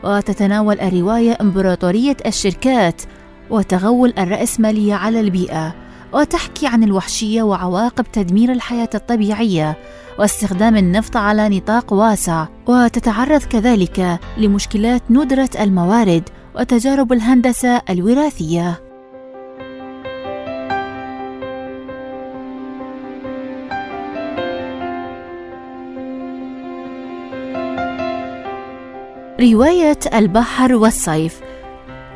وتتناول 0.04 0.80
الرواية 0.80 1.38
إمبراطورية 1.40 2.16
الشركات 2.26 3.02
وتغول 3.50 4.14
الرأسمالية 4.18 4.94
على 4.94 5.20
البيئة 5.20 5.74
وتحكي 6.12 6.66
عن 6.66 6.82
الوحشية 6.84 7.42
وعواقب 7.42 8.04
تدمير 8.12 8.52
الحياة 8.52 8.90
الطبيعية 8.94 9.76
واستخدام 10.18 10.76
النفط 10.76 11.16
على 11.16 11.48
نطاق 11.48 11.92
واسع 11.92 12.46
وتتعرض 12.66 13.42
كذلك 13.42 14.18
لمشكلات 14.38 15.02
ندرة 15.10 15.50
الموارد 15.60 16.28
وتجارب 16.54 17.12
الهندسة 17.12 17.82
الوراثية. 17.90 18.80
رواية 29.40 29.98
البحر 30.14 30.74
والصيف. 30.74 31.40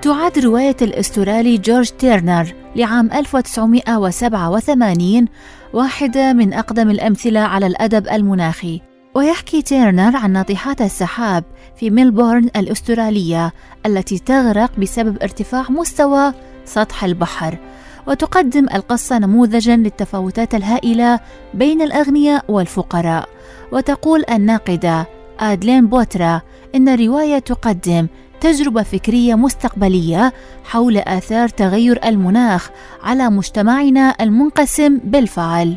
تعد 0.03 0.39
رواية 0.39 0.77
الأسترالي 0.83 1.59
جورج 1.59 1.89
تيرنر 1.89 2.53
لعام 2.77 3.11
1987 3.13 5.29
واحدة 5.77 6.33
من 6.33 6.53
أقدم 6.55 6.91
الأمثلة 6.91 7.41
على 7.41 7.67
الأدب 7.67 8.09
المناخي 8.09 8.81
ويحكي 9.15 9.63
تيرنر 9.63 10.17
عن 10.17 10.33
ناطحات 10.33 10.81
السحاب 10.81 11.45
في 11.77 11.91
ميلبورن 11.91 12.51
الأسترالية 12.57 13.53
التي 13.87 14.19
تغرق 14.19 14.71
بسبب 14.79 15.23
ارتفاع 15.23 15.65
مستوى 15.71 16.33
سطح 16.65 17.05
البحر 17.05 17.59
وتقدم 18.07 18.67
القصة 18.75 19.19
نموذجا 19.19 19.77
للتفاوتات 19.77 20.55
الهائلة 20.55 21.21
بين 21.55 21.83
الأغنياء 21.83 22.45
والفقراء. 22.49 23.29
وتقول 23.73 24.25
الناقدة 24.31 25.07
آدلين 25.41 25.87
بوترا 25.87 26.41
إن 26.75 26.89
الرواية 26.89 27.39
تقدم 27.39 28.07
تجربة 28.41 28.83
فكرية 28.83 29.35
مستقبلية 29.35 30.33
حول 30.65 30.99
آثار 30.99 31.49
تغير 31.49 32.01
المناخ 32.05 32.71
على 33.03 33.31
مجتمعنا 33.31 34.15
المنقسم 34.21 34.99
بالفعل. 35.05 35.77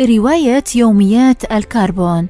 رواية 0.00 0.64
يوميات 0.74 1.52
الكربون. 1.52 2.26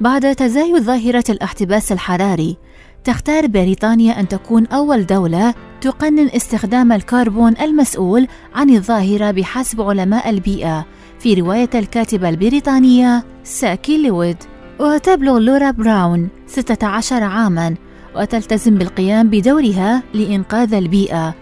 بعد 0.00 0.34
تزايد 0.34 0.82
ظاهرة 0.82 1.24
الاحتباس 1.28 1.92
الحراري 1.92 2.56
تختار 3.04 3.46
بريطانيا 3.46 4.20
أن 4.20 4.28
تكون 4.28 4.66
أول 4.66 5.06
دولة 5.06 5.54
تقنن 5.80 6.28
استخدام 6.28 6.92
الكربون 6.92 7.54
المسؤول 7.60 8.28
عن 8.54 8.70
الظاهرة 8.70 9.30
بحسب 9.30 9.80
علماء 9.80 10.30
البيئة 10.30 10.86
في 11.18 11.34
رواية 11.34 11.70
الكاتبة 11.74 12.28
البريطانية 12.28 13.24
ساكي 13.44 14.08
لويد 14.08 14.36
وتبلغ 14.80 15.38
لورا 15.38 15.70
براون 15.70 16.28
16 16.46 17.22
عاماً. 17.22 17.74
وتلتزم 18.16 18.78
بالقيام 18.78 19.28
بدورها 19.28 20.02
لإنقاذ 20.14 20.74
البيئة. 20.74 21.34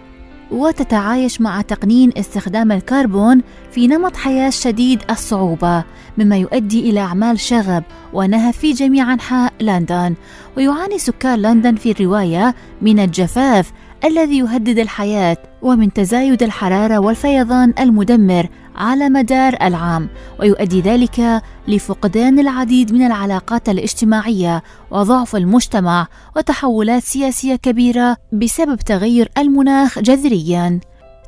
وتتعايش 0.51 1.41
مع 1.41 1.61
تقنين 1.61 2.11
استخدام 2.17 2.71
الكربون 2.71 3.41
في 3.71 3.87
نمط 3.87 4.15
حياة 4.15 4.49
شديد 4.49 4.99
الصعوبة 5.09 5.83
مما 6.17 6.37
يؤدي 6.37 6.89
إلى 6.89 6.99
أعمال 6.99 7.39
شغب 7.39 7.83
ونهب 8.13 8.53
في 8.53 8.71
جميع 8.71 9.13
أنحاء 9.13 9.53
لندن. 9.61 10.15
ويعاني 10.57 10.97
سكان 10.97 11.41
لندن 11.41 11.75
في 11.75 11.91
الرواية 11.91 12.55
من 12.81 12.99
الجفاف 12.99 13.71
الذي 14.05 14.37
يهدد 14.37 14.79
الحياة 14.79 15.37
ومن 15.61 15.93
تزايد 15.93 16.43
الحرارة 16.43 16.97
والفيضان 16.97 17.73
المدمر 17.79 18.47
على 18.75 19.09
مدار 19.09 19.57
العام 19.61 20.09
ويؤدي 20.39 20.81
ذلك 20.81 21.41
لفقدان 21.67 22.39
العديد 22.39 22.93
من 22.93 23.05
العلاقات 23.05 23.69
الاجتماعية 23.69 24.63
وضعف 24.91 25.35
المجتمع 25.35 26.07
وتحولات 26.35 27.03
سياسية 27.03 27.55
كبيرة 27.55 28.17
بسبب 28.33 28.75
تغير 28.75 29.31
المناخ 29.37 29.99
جذريا. 29.99 30.79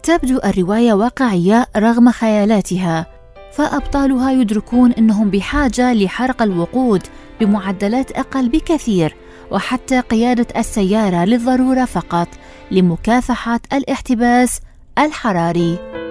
تبدو 0.03 0.39
الرواية 0.45 0.93
واقعية 0.93 1.67
رغم 1.77 2.11
خيالاتها 2.11 3.05
فأبطالها 3.53 4.31
يدركون 4.31 4.91
إنهم 4.91 5.29
بحاجة 5.29 5.93
لحرق 5.93 6.41
الوقود 6.41 7.03
بمعدلات 7.39 8.11
أقل 8.11 8.49
بكثير 8.49 9.15
وحتى 9.51 9.99
قيادة 9.99 10.47
السيارة 10.57 11.25
للضرورة 11.25 11.85
فقط 11.85 12.27
لمكافحة 12.71 13.59
الاحتباس 13.73 14.59
الحراري. 14.97 16.02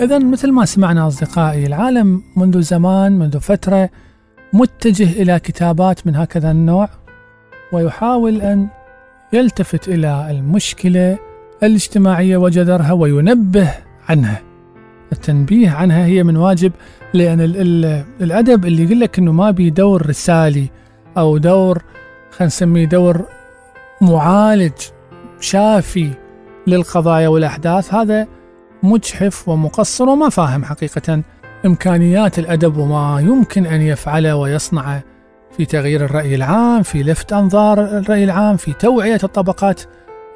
إذا 0.00 0.18
مثل 0.18 0.52
ما 0.52 0.64
سمعنا 0.64 1.06
أصدقائي 1.06 1.66
العالم 1.66 2.22
منذ 2.36 2.60
زمان 2.60 3.18
منذ 3.18 3.40
فترة 3.40 3.90
متجه 4.52 5.22
إلى 5.22 5.38
كتابات 5.38 6.06
من 6.06 6.16
هكذا 6.16 6.50
النوع 6.50 6.88
ويحاول 7.72 8.42
أن 8.42 8.68
يلتفت 9.32 9.88
إلى 9.88 10.26
المشكلة 10.30 11.18
الاجتماعية 11.62 12.36
وجذرها 12.36 12.92
وينبه 12.92 13.70
عنها. 14.08 14.42
التنبيه 15.12 15.70
عنها 15.70 16.06
هي 16.06 16.22
من 16.22 16.36
واجب 16.36 16.72
لأن 17.14 17.40
ال 17.40 17.56
ال 17.56 18.04
الأدب 18.20 18.64
اللي 18.64 18.84
يقول 18.84 19.00
لك 19.00 19.18
أنه 19.18 19.32
ما 19.32 19.50
بي 19.50 19.70
دور 19.70 20.06
رسالي 20.06 20.70
أو 21.18 21.38
دور 21.38 21.82
خلينا 22.30 22.46
نسميه 22.46 22.84
دور 22.84 23.24
معالج 24.00 24.72
شافي 25.40 26.10
للقضايا 26.66 27.28
والأحداث 27.28 27.94
هذا 27.94 28.26
مجحف 28.84 29.48
ومقصر 29.48 30.08
وما 30.08 30.28
فاهم 30.28 30.64
حقيقة. 30.64 31.22
إمكانيات 31.66 32.38
الأدب 32.38 32.76
وما 32.76 33.20
يمكن 33.20 33.66
أن 33.66 33.80
يفعله 33.82 34.36
ويصنعه 34.36 35.02
في 35.56 35.64
تغيير 35.64 36.04
الرأي 36.04 36.34
العام 36.34 36.82
في 36.82 37.02
لفت 37.02 37.32
أنظار 37.32 37.80
الرأي 37.80 38.24
العام 38.24 38.56
في 38.56 38.72
توعية 38.72 39.20
الطبقات 39.24 39.80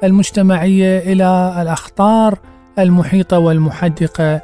المجتمعية 0.03 0.99
إلى 0.99 1.55
الأخطار 1.61 2.39
المحيطة 2.79 3.39
والمحدقة 3.39 4.41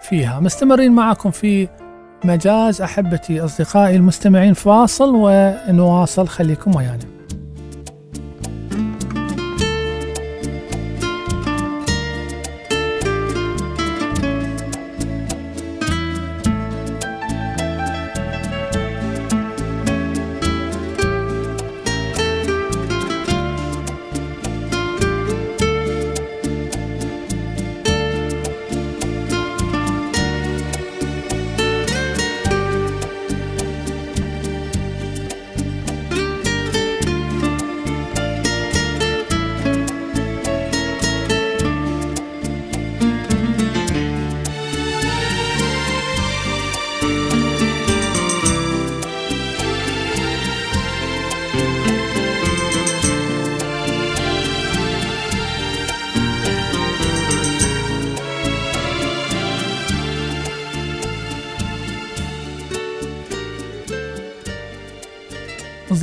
فيها. 0.00 0.40
مستمرين 0.40 0.92
معكم 0.92 1.30
في 1.30 1.68
مجاز 2.24 2.82
أحبتي 2.82 3.40
أصدقائي 3.40 3.96
المستمعين 3.96 4.54
فاصل 4.54 5.12
ونواصل. 5.14 6.28
خليكم 6.28 6.76
ويانا. 6.76 7.15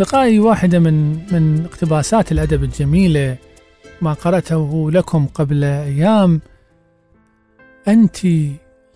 أصدقائي 0.04 0.40
واحدة 0.40 0.80
من 0.80 1.12
من 1.34 1.66
اقتباسات 1.66 2.32
الأدب 2.32 2.64
الجميلة 2.64 3.38
ما 4.02 4.14
قرأته 4.14 4.92
لكم 4.92 5.28
قبل 5.28 5.64
أيام. 5.64 6.42
أنت 7.88 8.18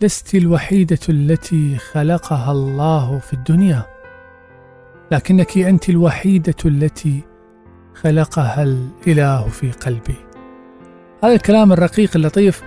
لست 0.01 0.35
الوحيدة 0.35 0.99
التي 1.09 1.77
خلقها 1.77 2.51
الله 2.51 3.19
في 3.19 3.33
الدنيا 3.33 3.85
لكنك 5.11 5.57
أنت 5.57 5.89
الوحيدة 5.89 6.55
التي 6.65 7.23
خلقها 7.95 8.63
الإله 8.63 9.47
في 9.47 9.71
قلبي. 9.71 10.17
هذا 11.23 11.33
الكلام 11.33 11.73
الرقيق 11.73 12.11
اللطيف. 12.15 12.63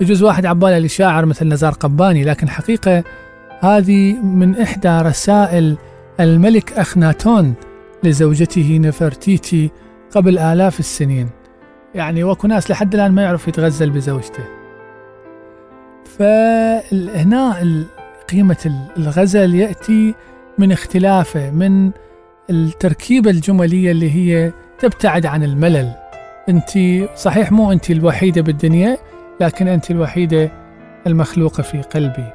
يجوز 0.00 0.22
واحد 0.22 0.46
عباله 0.46 0.78
لشاعر 0.78 1.26
مثل 1.26 1.48
نزار 1.48 1.72
قباني 1.72 2.24
لكن 2.24 2.48
حقيقة 2.48 3.04
هذه 3.60 4.22
من 4.22 4.58
إحدى 4.58 4.98
رسائل 4.98 5.76
الملك 6.20 6.72
أخناتون. 6.72 7.54
لزوجته 8.04 8.78
نفرتيتي 8.82 9.70
قبل 10.10 10.38
آلاف 10.38 10.80
السنين. 10.80 11.28
يعني 11.94 12.24
وكو 12.24 12.46
ناس 12.46 12.70
لحد 12.70 12.94
الآن 12.94 13.12
ما 13.12 13.22
يعرف 13.22 13.48
يتغزل 13.48 13.90
بزوجته. 13.90 14.44
فهنا 16.04 17.56
قيمة 18.30 18.88
الغزل 18.96 19.54
يأتي 19.54 20.14
من 20.58 20.72
اختلافه 20.72 21.50
من 21.50 21.90
التركيبة 22.50 23.30
الجملية 23.30 23.90
اللي 23.90 24.10
هي 24.10 24.52
تبتعد 24.78 25.26
عن 25.26 25.44
الملل. 25.44 25.92
أنت 26.48 26.70
صحيح 27.16 27.52
مو 27.52 27.72
أنت 27.72 27.90
الوحيدة 27.90 28.42
بالدنيا 28.42 28.98
لكن 29.40 29.68
أنت 29.68 29.90
الوحيدة 29.90 30.50
المخلوقة 31.06 31.62
في 31.62 31.82
قلبي. 31.82 32.32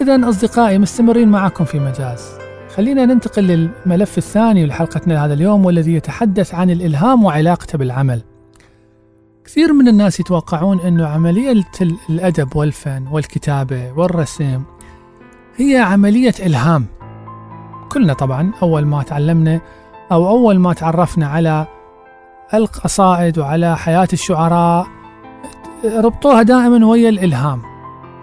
إذا 0.00 0.28
أصدقائي 0.28 0.78
مستمرين 0.78 1.28
معكم 1.28 1.64
في 1.64 1.78
مجاز. 1.78 2.41
خلينا 2.76 3.04
ننتقل 3.04 3.42
للملف 3.42 4.18
الثاني 4.18 4.66
لحلقتنا 4.66 5.24
هذا 5.24 5.34
اليوم 5.34 5.64
والذي 5.64 5.94
يتحدث 5.94 6.54
عن 6.54 6.70
الإلهام 6.70 7.24
وعلاقته 7.24 7.78
بالعمل. 7.78 8.22
كثير 9.44 9.72
من 9.72 9.88
الناس 9.88 10.20
يتوقعون 10.20 10.80
أنه 10.80 11.06
عملية 11.06 11.64
الأدب 12.10 12.56
والفن 12.56 13.06
والكتابة 13.10 13.92
والرسم 13.92 14.62
هي 15.56 15.76
عملية 15.76 16.34
إلهام. 16.40 16.86
كلنا 17.92 18.12
طبعا 18.12 18.52
أول 18.62 18.86
ما 18.86 19.02
تعلمنا 19.02 19.60
أو 20.12 20.28
أول 20.28 20.58
ما 20.58 20.72
تعرفنا 20.72 21.26
على 21.26 21.66
القصائد 22.54 23.38
وعلى 23.38 23.76
حياة 23.76 24.08
الشعراء 24.12 24.86
ربطوها 25.84 26.42
دائما 26.42 26.86
ويا 26.86 27.08
الإلهام. 27.08 27.62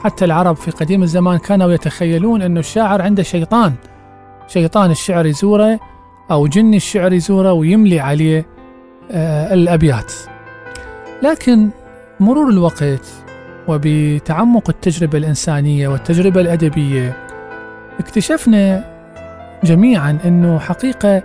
حتى 0.03 0.25
العرب 0.25 0.55
في 0.55 0.71
قديم 0.71 1.03
الزمان 1.03 1.37
كانوا 1.37 1.71
يتخيلون 1.71 2.41
أنه 2.41 2.59
الشاعر 2.59 3.01
عنده 3.01 3.23
شيطان. 3.23 3.73
شيطان 4.49 4.91
الشعر 4.91 5.25
يزوره 5.25 5.79
أو 6.31 6.47
جن 6.47 6.73
الشعر 6.73 7.13
يزوره 7.13 7.53
ويملي 7.53 7.99
عليه 7.99 8.45
آه 9.11 9.53
الأبيات. 9.53 10.13
لكن 11.23 11.69
مرور 12.19 12.49
الوقت 12.49 13.07
وبتعمق 13.67 14.69
التجربة 14.69 15.17
الإنسانية 15.17 15.87
والتجربة 15.87 16.41
الأدبية 16.41 17.17
اكتشفنا 17.99 18.83
جميعا 19.63 20.17
أنه 20.25 20.59
حقيقة 20.59 21.23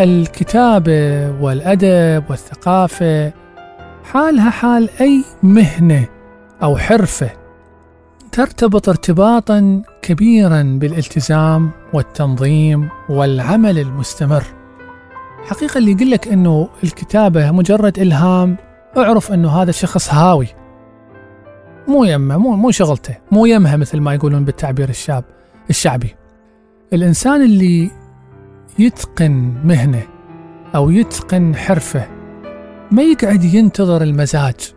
الكتابة 0.00 1.30
والأدب 1.40 2.24
والثقافة 2.30 3.32
حالها 4.04 4.50
حال 4.50 4.88
أي 5.00 5.24
مهنة 5.42 6.04
أو 6.62 6.76
حرفة 6.76 7.30
ترتبط 8.32 8.88
ارتباطا 8.88 9.82
كبيرا 10.02 10.62
بالالتزام 10.80 11.70
والتنظيم 11.92 12.88
والعمل 13.08 13.78
المستمر. 13.78 14.44
حقيقة 15.44 15.78
اللي 15.78 15.92
يقول 15.92 16.10
لك 16.10 16.28
أنه 16.28 16.68
الكتابة 16.84 17.50
مجرد 17.50 17.98
إلهام 17.98 18.56
اعرف 18.96 19.32
أنه 19.32 19.50
هذا 19.50 19.70
الشخص 19.70 20.14
هاوي. 20.14 20.46
مو 21.88 22.04
يمه 22.04 22.36
مو 22.36 22.56
مو 22.56 22.70
شغلته 22.70 23.16
مو 23.32 23.46
يمها 23.46 23.76
مثل 23.76 24.00
ما 24.00 24.14
يقولون 24.14 24.44
بالتعبير 24.44 24.88
الشاب 24.88 25.24
الشعبي. 25.70 26.14
الإنسان 26.92 27.44
اللي 27.44 27.90
يتقن 28.78 29.54
مهنة 29.64 30.02
أو 30.74 30.90
يتقن 30.90 31.56
حرفة 31.56 32.08
ما 32.90 33.02
يقعد 33.02 33.44
ينتظر 33.44 34.02
المزاج 34.02 34.74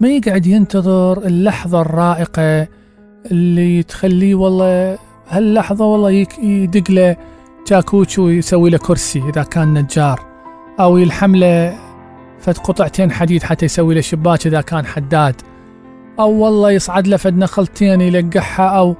ما 0.00 0.08
يقعد 0.08 0.46
ينتظر 0.46 1.18
اللحظة 1.26 1.80
الرائقة 1.80 2.68
اللي 3.30 3.82
تخليه 3.82 4.34
والله 4.34 4.98
هاللحظة 5.28 5.84
والله 5.84 6.26
يدق 6.38 6.90
له 6.90 7.16
جاكوتش 7.66 8.18
ويسوي 8.18 8.70
له 8.70 8.78
كرسي 8.78 9.22
إذا 9.28 9.42
كان 9.42 9.78
نجار. 9.78 10.20
أو 10.80 10.96
يلحم 10.96 11.36
له 11.36 11.78
فد 12.40 12.58
قطعتين 12.58 13.10
حديد 13.12 13.42
حتى 13.42 13.64
يسوي 13.64 13.94
له 13.94 14.00
شباك 14.00 14.46
إذا 14.46 14.60
كان 14.60 14.86
حداد. 14.86 15.34
أو 16.18 16.30
والله 16.30 16.70
يصعد 16.70 17.08
له 17.08 17.16
فد 17.16 17.38
نخلتين 17.38 18.00
يلقحها 18.00 18.68
أو 18.68 18.96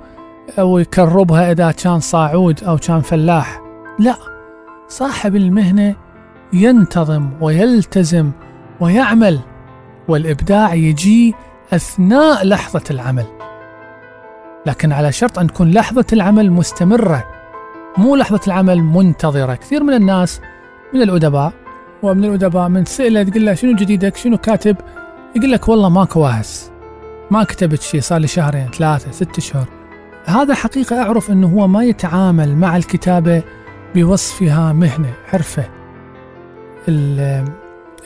أو 0.59 0.79
يكربها 0.79 1.53
إذا 1.53 1.71
كان 1.71 2.01
صاعود 2.01 2.65
أو 2.65 2.77
كان 2.77 3.01
فلاح. 3.01 3.61
لا 3.99 4.17
صاحب 4.89 5.37
المهنة 5.37 5.95
ينتظم 6.53 7.31
ويلتزم 7.41 8.31
ويعمل 8.81 9.41
والإبداع 10.09 10.75
يجي 10.75 11.35
أثناء 11.73 12.45
لحظة 12.45 12.85
العمل. 12.91 13.38
لكن 14.67 14.93
على 14.93 15.13
شرط 15.13 15.39
أن 15.39 15.47
تكون 15.47 15.71
لحظة 15.71 16.07
العمل 16.13 16.51
مستمرة 16.51 17.25
مو 17.99 18.17
لحظة 18.17 18.41
العمل 18.47 18.83
منتظرة. 18.83 19.55
كثير 19.55 19.85
من 19.85 19.95
الناس 19.95 20.41
من 20.95 21.03
الأدباء 21.03 21.53
ومن 22.03 22.25
الأدباء 22.25 22.69
من 22.69 22.85
سئلة 22.85 23.23
تقول 23.23 23.47
له 23.47 23.55
شنو 23.55 23.77
جديدك؟ 23.77 24.17
شنو 24.17 24.39
كاتب؟ 24.39 24.77
يقول 25.37 25.53
لك 25.53 25.69
والله 25.69 25.89
ماكو 25.89 26.21
واهس 26.21 26.71
ما 27.31 27.45
كتبت 27.45 27.83
شيء 27.83 28.01
صار 28.01 28.19
لي 28.19 28.27
شهرين 28.27 28.71
ثلاثة 28.71 29.11
ست 29.11 29.41
شهور. 29.41 29.67
هذا 30.25 30.55
حقيقة 30.55 31.03
أعرف 31.03 31.31
أنه 31.31 31.47
هو 31.49 31.67
ما 31.67 31.85
يتعامل 31.85 32.57
مع 32.57 32.77
الكتابة 32.77 33.43
بوصفها 33.95 34.73
مهنة 34.73 35.13
حرفة. 35.27 35.65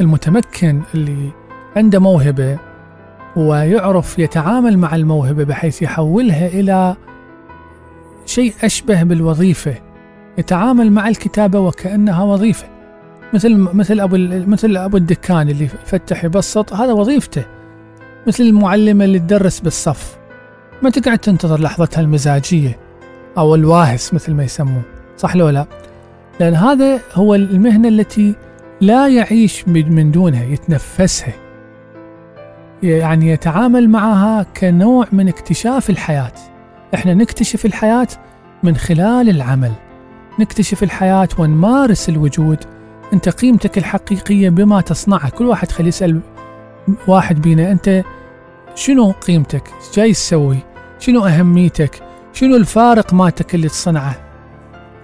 المتمكن 0.00 0.82
اللي 0.94 1.30
عنده 1.76 1.98
موهبة 1.98 2.58
ويعرف 3.36 4.18
يتعامل 4.18 4.78
مع 4.78 4.94
الموهبة 4.94 5.44
بحيث 5.44 5.82
يحولها 5.82 6.46
إلى 6.46 6.96
شيء 8.26 8.54
أشبه 8.62 9.02
بالوظيفة. 9.02 9.74
يتعامل 10.38 10.92
مع 10.92 11.08
الكتابة 11.08 11.58
وكأنها 11.58 12.22
وظيفة. 12.22 12.66
مثل 13.34 13.56
مثل 13.56 14.00
أبو 14.00 14.16
مثل 14.50 14.76
أبو 14.76 14.96
الدكان 14.96 15.48
اللي 15.48 15.64
يفتح 15.64 16.24
يبسط 16.24 16.72
هذا 16.72 16.92
وظيفته. 16.92 17.44
مثل 18.26 18.44
المعلمة 18.44 19.04
اللي 19.04 19.18
تدرس 19.18 19.60
بالصف. 19.60 20.16
ما 20.82 20.90
تقعد 20.90 21.18
تنتظر 21.18 21.60
لحظتها 21.60 22.00
المزاجية 22.00 22.78
أو 23.38 23.54
الواهس 23.54 24.14
مثل 24.14 24.34
ما 24.34 24.44
يسمون 24.44 24.82
صح 25.16 25.36
لو 25.36 25.48
لا؟ 25.48 25.66
لأن 26.40 26.54
هذا 26.54 27.00
هو 27.14 27.34
المهنة 27.34 27.88
التي 27.88 28.34
لا 28.80 29.08
يعيش 29.08 29.68
من 29.68 30.10
دونها 30.10 30.44
يتنفسها. 30.44 31.32
يعني 32.82 33.28
يتعامل 33.28 33.90
معها 33.90 34.42
كنوع 34.42 35.06
من 35.12 35.28
اكتشاف 35.28 35.90
الحياة. 35.90 36.32
إحنا 36.94 37.14
نكتشف 37.14 37.66
الحياة 37.66 38.08
من 38.62 38.76
خلال 38.76 39.28
العمل. 39.28 39.72
نكتشف 40.40 40.82
الحياة 40.82 41.28
ونمارس 41.38 42.08
الوجود. 42.08 42.58
أنت 43.12 43.28
قيمتك 43.28 43.78
الحقيقية 43.78 44.48
بما 44.50 44.80
تصنعه. 44.80 45.30
كل 45.30 45.46
واحد 45.46 45.72
خلي 45.72 45.88
يسأل 45.88 46.20
واحد 47.06 47.42
بينا 47.42 47.72
أنت 47.72 48.02
شنو 48.74 49.10
قيمتك؟ 49.10 49.70
جاي 49.94 50.12
تسوي؟ 50.12 50.58
شنو 50.98 51.26
أهميتك؟ 51.26 52.02
شنو 52.32 52.56
الفارق 52.56 53.14
مالتك 53.14 53.54
اللي 53.54 53.68
تصنعه؟ 53.68 54.16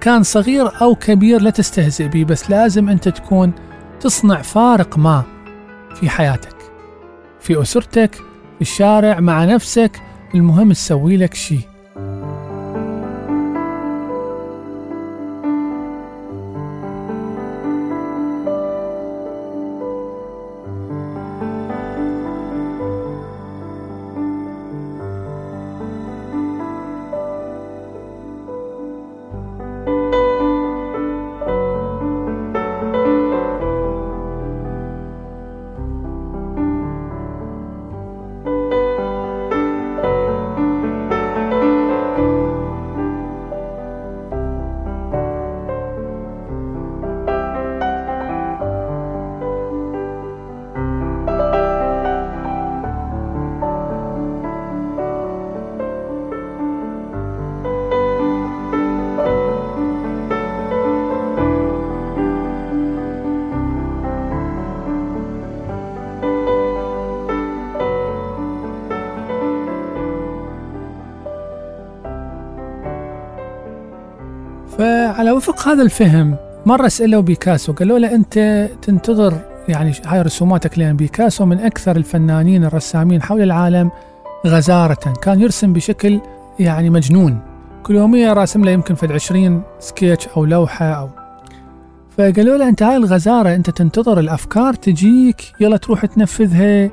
كان 0.00 0.22
صغير 0.22 0.82
أو 0.82 0.94
كبير 0.94 1.40
لا 1.40 1.50
تستهزئ 1.50 2.08
به 2.08 2.24
بس 2.24 2.50
لازم 2.50 2.88
أنت 2.88 3.08
تكون 3.08 3.52
تصنع 4.00 4.42
فارق 4.42 4.98
ما 4.98 5.22
في 5.94 6.10
حياتك. 6.10 6.57
في 7.48 7.62
أسرتك 7.62 8.14
في 8.14 8.60
الشارع 8.60 9.20
مع 9.20 9.44
نفسك 9.44 10.00
المهم 10.34 10.72
تسوي 10.72 11.16
لك 11.16 11.34
شيء 11.34 11.67
فعلى 75.18 75.30
وفق 75.30 75.68
هذا 75.68 75.82
الفهم 75.82 76.36
مرة 76.66 76.88
سألوا 76.88 77.22
بيكاسو 77.22 77.72
قالوا 77.72 77.98
له 77.98 78.14
أنت 78.14 78.68
تنتظر 78.82 79.34
يعني 79.68 79.92
هاي 80.06 80.22
رسوماتك 80.22 80.78
لأن 80.78 80.96
بيكاسو 80.96 81.44
من 81.44 81.58
أكثر 81.58 81.96
الفنانين 81.96 82.64
الرسامين 82.64 83.22
حول 83.22 83.42
العالم 83.42 83.90
غزارة. 84.46 85.14
كان 85.22 85.40
يرسم 85.40 85.72
بشكل 85.72 86.20
يعني 86.58 86.90
مجنون. 86.90 87.38
كل 87.82 87.94
يومية 87.94 88.32
راسم 88.32 88.64
له 88.64 88.70
يمكن 88.70 88.94
في 88.94 89.12
عشرين 89.12 89.62
سكيتش 89.80 90.28
أو 90.28 90.44
لوحة 90.44 90.86
أو. 90.86 91.08
فقالوا 92.18 92.56
له 92.56 92.68
أنت 92.68 92.82
هاي 92.82 92.96
الغزارة 92.96 93.54
أنت 93.54 93.70
تنتظر 93.70 94.18
الأفكار 94.20 94.74
تجيك 94.74 95.42
يلا 95.60 95.76
تروح 95.76 96.06
تنفذها. 96.06 96.90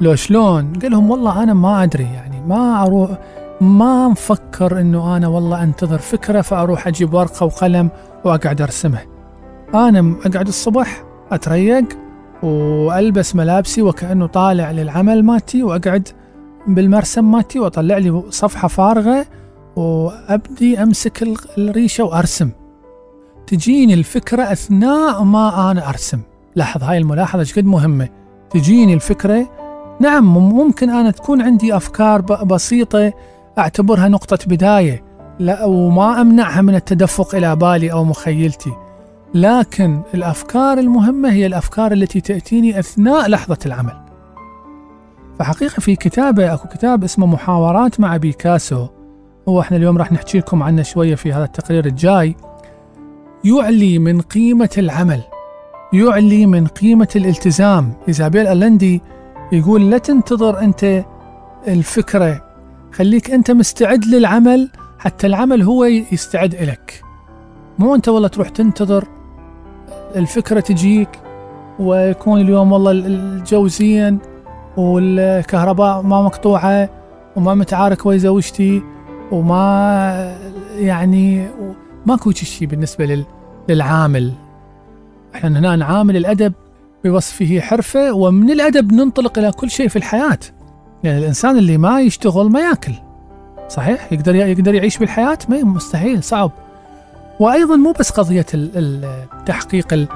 لو 0.00 0.14
شلون؟ 0.14 0.72
قال 0.82 0.90
لهم 0.90 1.10
والله 1.10 1.42
أنا 1.42 1.54
ما 1.54 1.82
أدري 1.82 2.04
يعني 2.04 2.40
ما 2.46 2.82
أروح 2.82 3.10
ما 3.60 4.08
مفكر 4.08 4.80
إنه 4.80 5.16
أنا 5.16 5.28
والله 5.28 5.62
أنتظر 5.62 5.98
فكرة 5.98 6.40
فأروح 6.40 6.86
أجيب 6.86 7.14
ورقة 7.14 7.46
وقلم 7.46 7.90
وأقعد 8.24 8.62
ارسمها 8.62 9.06
أنا 9.74 10.14
أقعد 10.26 10.48
الصبح 10.48 11.04
أتريق 11.32 11.84
وألبس 12.42 13.36
ملابسي 13.36 13.82
وكأنه 13.82 14.26
طالع 14.26 14.70
للعمل 14.70 15.22
مالتي 15.24 15.62
وأقعد 15.62 16.08
بالمرسم 16.66 17.32
مالتي 17.32 17.58
وأطلع 17.58 17.98
لي 17.98 18.22
صفحة 18.30 18.68
فارغة 18.68 19.26
وأبدي 19.76 20.82
أمسك 20.82 21.22
الريشة 21.58 22.04
وأرسم. 22.04 22.50
تجيني 23.46 23.94
الفكرة 23.94 24.42
أثناء 24.42 25.22
ما 25.22 25.70
أنا 25.70 25.88
أرسم. 25.88 26.20
لاحظ 26.56 26.82
هاي 26.82 26.98
الملاحظة 26.98 27.40
إيش 27.40 27.58
قد 27.58 27.64
مهمة. 27.64 28.08
تجيني 28.50 28.94
الفكرة. 28.94 29.48
نعم 30.00 30.34
ممكن 30.34 30.90
أنا 30.90 31.10
تكون 31.10 31.42
عندي 31.42 31.76
أفكار 31.76 32.20
بسيطة 32.20 33.12
أعتبرها 33.58 34.08
نقطة 34.08 34.38
بداية 34.46 35.04
لا 35.38 35.64
وما 35.64 36.20
أمنعها 36.20 36.62
من 36.62 36.74
التدفق 36.74 37.34
إلى 37.34 37.56
بالي 37.56 37.92
أو 37.92 38.04
مخيلتي. 38.04 38.72
لكن 39.34 40.02
الأفكار 40.14 40.78
المهمة 40.78 41.32
هي 41.32 41.46
الأفكار 41.46 41.92
التي 41.92 42.20
تأتيني 42.20 42.78
أثناء 42.78 43.28
لحظة 43.28 43.58
العمل. 43.66 44.04
فحقيقة 45.38 45.80
في 45.80 45.96
كتابة 45.96 46.54
أكو 46.54 46.68
كتاب 46.68 47.04
اسمه 47.04 47.26
محاورات 47.26 48.00
مع 48.00 48.16
بيكاسو 48.16 48.86
هو 49.48 49.60
إحنا 49.60 49.76
اليوم 49.76 49.98
راح 49.98 50.12
نحكي 50.12 50.38
لكم 50.38 50.62
عنه 50.62 50.82
شوية 50.82 51.14
في 51.14 51.32
هذا 51.32 51.44
التقرير 51.44 51.86
الجاي. 51.86 52.36
يعلي 53.44 53.98
من 53.98 54.20
قيمة 54.20 54.70
العمل 54.78 55.20
يعلي 55.92 56.46
من 56.46 56.66
قيمة 56.66 57.08
الالتزام. 57.16 57.92
إيزابيل 58.08 58.46
ألندي 58.46 59.02
يقول 59.52 59.90
لا 59.90 59.98
تنتظر 59.98 60.60
أنت 60.60 61.04
الفكرة 61.68 62.53
خليك 62.94 63.30
أنت 63.30 63.50
مستعد 63.50 64.04
للعمل 64.04 64.70
حتى 64.98 65.26
العمل 65.26 65.62
هو 65.62 65.84
يستعد 65.84 66.54
لك 66.54 67.02
مو 67.78 67.94
أنت 67.94 68.08
والله 68.08 68.28
تروح 68.28 68.48
تنتظر 68.48 69.08
الفكرة 70.16 70.60
تجيك 70.60 71.08
ويكون 71.78 72.40
اليوم 72.40 72.72
والله 72.72 72.90
الجو 72.90 73.66
زين 73.66 74.18
والكهرباء 74.76 76.02
ما 76.02 76.22
مقطوعة 76.22 76.90
وما 77.36 77.54
متعارك 77.54 78.06
ويا 78.06 78.18
زوجتي 78.18 78.82
وما 79.32 80.36
يعني 80.76 81.48
ماكو 82.06 82.30
شيء 82.30 82.68
بالنسبة 82.68 83.24
للعامل. 83.68 84.32
إحنا 85.34 85.58
هنا 85.58 85.76
نعامل 85.76 86.16
الأدب 86.16 86.52
بوصفه 87.04 87.60
حرفة 87.60 88.12
ومن 88.12 88.50
الأدب 88.50 88.92
ننطلق 88.92 89.38
إلى 89.38 89.52
كل 89.52 89.70
شيء 89.70 89.88
في 89.88 89.96
الحياة. 89.96 90.38
يعني 91.04 91.18
الإنسان 91.18 91.58
اللي 91.58 91.78
ما 91.78 92.00
يشتغل 92.00 92.50
ما 92.50 92.60
يأكل. 92.60 92.92
صحيح؟ 93.68 94.12
يقدر 94.12 94.34
يقدر 94.34 94.74
يعيش 94.74 94.98
بالحياة؟ 94.98 95.38
ما 95.48 95.62
مستحيل 95.64 96.22
صعب. 96.22 96.50
وأيضا 97.40 97.76
مو 97.76 97.92
بس 97.92 98.10
قضية 98.10 98.46
تحقيق 99.46 100.08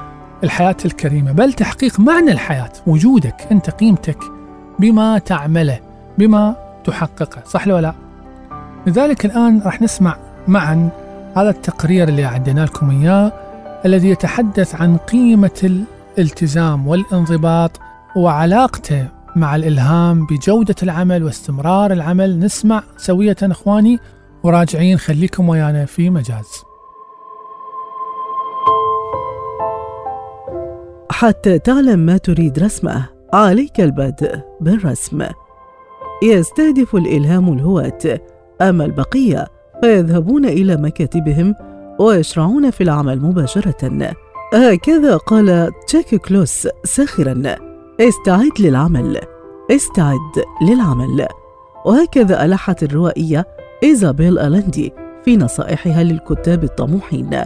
الحياة 0.43 0.77
الكريمة 0.85 1.31
بل 1.31 1.53
تحقيق 1.53 1.99
معنى 1.99 2.31
الحياة 2.31 2.71
وجودك 2.87 3.47
أنت 3.51 3.69
قيمتك 3.69 4.17
بما 4.79 5.17
تعمله 5.17 5.79
بما 6.17 6.55
تحققه 6.83 7.43
صح 7.45 7.67
ولا 7.67 7.81
لا؟ 7.81 7.93
لذلك 8.87 9.25
الآن 9.25 9.61
راح 9.65 9.81
نسمع 9.81 10.17
معا 10.47 10.89
هذا 11.37 11.49
التقرير 11.49 12.07
اللي 12.07 12.25
عدينا 12.25 12.61
لكم 12.65 12.89
إياه 12.89 13.31
الذي 13.85 14.09
يتحدث 14.09 14.81
عن 14.81 14.97
قيمة 14.97 15.83
الالتزام 16.17 16.87
والانضباط 16.87 17.71
وعلاقته 18.15 19.07
مع 19.39 19.55
الإلهام 19.55 20.25
بجودة 20.25 20.75
العمل 20.83 21.23
واستمرار 21.23 21.91
العمل. 21.91 22.39
نسمع 22.39 22.83
سوية 22.97 23.35
إخواني 23.43 23.99
وراجعين 24.43 24.97
خليكم 24.97 25.49
ويانا 25.49 25.85
في 25.85 26.09
مجاز. 26.09 26.63
حتى 31.11 31.59
تعلم 31.59 31.99
ما 31.99 32.17
تريد 32.17 32.59
رسمه 32.59 33.05
عليك 33.33 33.81
البدء 33.81 34.39
بالرسم. 34.61 35.25
يستهدف 36.23 36.95
الإلهام 36.95 37.53
الهواة 37.53 38.19
أما 38.61 38.85
البقية 38.85 39.47
فيذهبون 39.81 40.45
إلى 40.45 40.75
مكاتبهم 40.75 41.55
ويشرعون 41.99 42.71
في 42.71 42.83
العمل 42.83 43.21
مباشرة. 43.21 44.13
هكذا 44.53 45.17
قال 45.17 45.71
تشاك 45.87 46.15
كلوس 46.15 46.67
ساخرا. 46.83 47.68
استعد 48.01 48.51
للعمل. 48.59 49.19
استعد 49.71 50.43
للعمل. 50.69 51.27
وهكذا 51.85 52.45
ألحت 52.45 52.83
الروائية 52.83 53.45
إيزابيل 53.83 54.39
ألندي 54.39 54.93
في 55.25 55.37
نصائحها 55.37 56.03
للكتاب 56.03 56.63
الطموحين. 56.63 57.41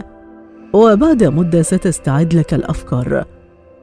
وبعد 0.72 1.24
مدة 1.24 1.62
ستستعد 1.62 2.34
لك 2.34 2.54
الأفكار. 2.54 3.24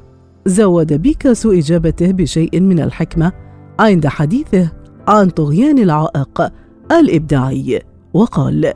زود 0.46 0.92
بيكاسو 0.92 1.52
إجابته 1.52 2.12
بشيء 2.12 2.60
من 2.60 2.80
الحكمة 2.80 3.32
عند 3.80 4.06
حديثه 4.06 4.70
عن 5.08 5.30
طغيان 5.30 5.78
العائق 5.78 6.52
الإبداعي 6.92 7.82
وقال 8.14 8.72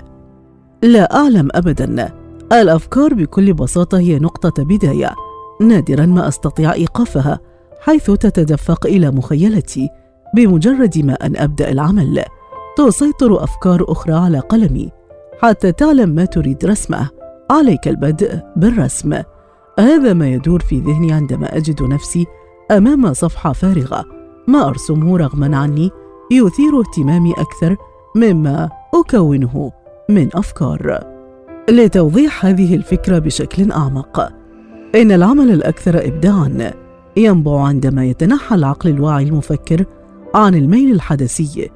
لا 0.82 1.16
أعلم 1.16 1.48
أبدا. 1.54 2.12
الأفكار 2.52 3.14
بكل 3.14 3.54
بساطة 3.54 3.98
هي 3.98 4.18
نقطة 4.18 4.64
بداية. 4.64 5.14
نادرا 5.60 6.06
ما 6.06 6.28
أستطيع 6.28 6.72
إيقافها 6.72 7.40
حيث 7.80 8.10
تتدفق 8.10 8.86
إلى 8.86 9.10
مخيلتي. 9.10 9.88
بمجرد 10.36 10.98
ما 10.98 11.26
أن 11.26 11.36
أبدأ 11.36 11.70
العمل 11.70 12.24
تسيطر 12.76 13.44
أفكار 13.44 13.84
أخرى 13.88 14.12
على 14.12 14.38
قلمي 14.38 14.90
حتى 15.42 15.72
تعلم 15.72 16.08
ما 16.08 16.24
تريد 16.24 16.64
رسمه. 16.64 17.19
عليك 17.50 17.88
البدء 17.88 18.40
بالرسم. 18.56 19.22
هذا 19.78 20.12
ما 20.12 20.28
يدور 20.28 20.60
في 20.60 20.80
ذهني 20.80 21.12
عندما 21.12 21.56
أجد 21.56 21.82
نفسي 21.82 22.26
أمام 22.70 23.12
صفحة 23.12 23.52
فارغة. 23.52 24.04
ما 24.48 24.68
أرسمه 24.68 25.18
رغما 25.18 25.56
عني 25.56 25.90
يثير 26.32 26.80
اهتمامي 26.80 27.32
أكثر 27.32 27.76
مما 28.16 28.70
أكونه 28.94 29.72
من 30.08 30.28
أفكار. 30.34 31.00
لتوضيح 31.70 32.46
هذه 32.46 32.74
الفكرة 32.74 33.18
بشكل 33.18 33.72
أعمق 33.72 34.32
إن 34.94 35.12
العمل 35.12 35.50
الأكثر 35.50 36.06
إبداعًا 36.06 36.72
ينبع 37.16 37.62
عندما 37.66 38.04
يتنحى 38.04 38.54
العقل 38.54 38.90
الواعي 38.90 39.24
المفكر 39.24 39.84
عن 40.34 40.54
الميل 40.54 40.94
الحدثي. 40.94 41.70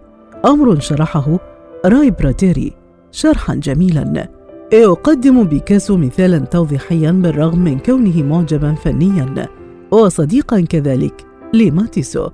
أمر 0.45 0.81
شرحه 0.81 1.39
راي 1.87 2.11
براتيري 2.11 2.73
شرحا 3.13 3.55
جميلا. 3.55 4.29
يقدم 4.75 5.45
بيكاسو 5.45 5.97
مثالا 5.97 6.39
توضيحيا 6.39 7.11
بالرغم 7.11 7.59
من 7.59 7.79
كونه 7.79 8.23
معجبا 8.23 8.75
فنيا. 8.75 9.49
وصديقا 9.91 10.61
كذلك 10.61 11.27
لماتيسو 11.55 12.29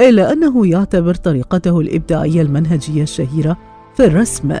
إلا 0.00 0.32
أنه 0.32 0.66
يعتبر 0.66 1.14
طريقته 1.14 1.80
الإبداعية 1.80 2.42
المنهجية 2.42 3.02
الشهيرة 3.02 3.56
في 3.96 4.04
الرسم 4.04 4.56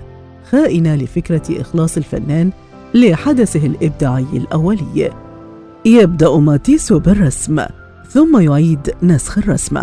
خائنة 0.50 0.94
لفكرة 0.94 1.60
إخلاص 1.60 1.96
الفنان 1.96 2.50
لحدثه 2.94 3.66
الإبداعي 3.66 4.26
الأولي. 4.32 5.10
يبدأ 5.84 6.36
ماتيسو 6.36 6.98
بالرسم 6.98 7.64
ثم 8.08 8.40
يعيد 8.40 8.90
نسخ 9.02 9.38
الرسم. 9.38 9.78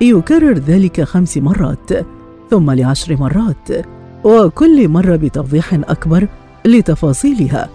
يكرر 0.00 0.58
ذلك 0.58 1.02
خمس 1.02 1.38
مرات 1.38 2.06
ثم 2.50 2.70
لعشر 2.70 3.16
مرات 3.16 3.68
وكل 4.24 4.88
مرة 4.88 5.16
بتوضيح 5.16 5.74
أكبر 5.74 6.28
لتفاصيلها. 6.66 7.68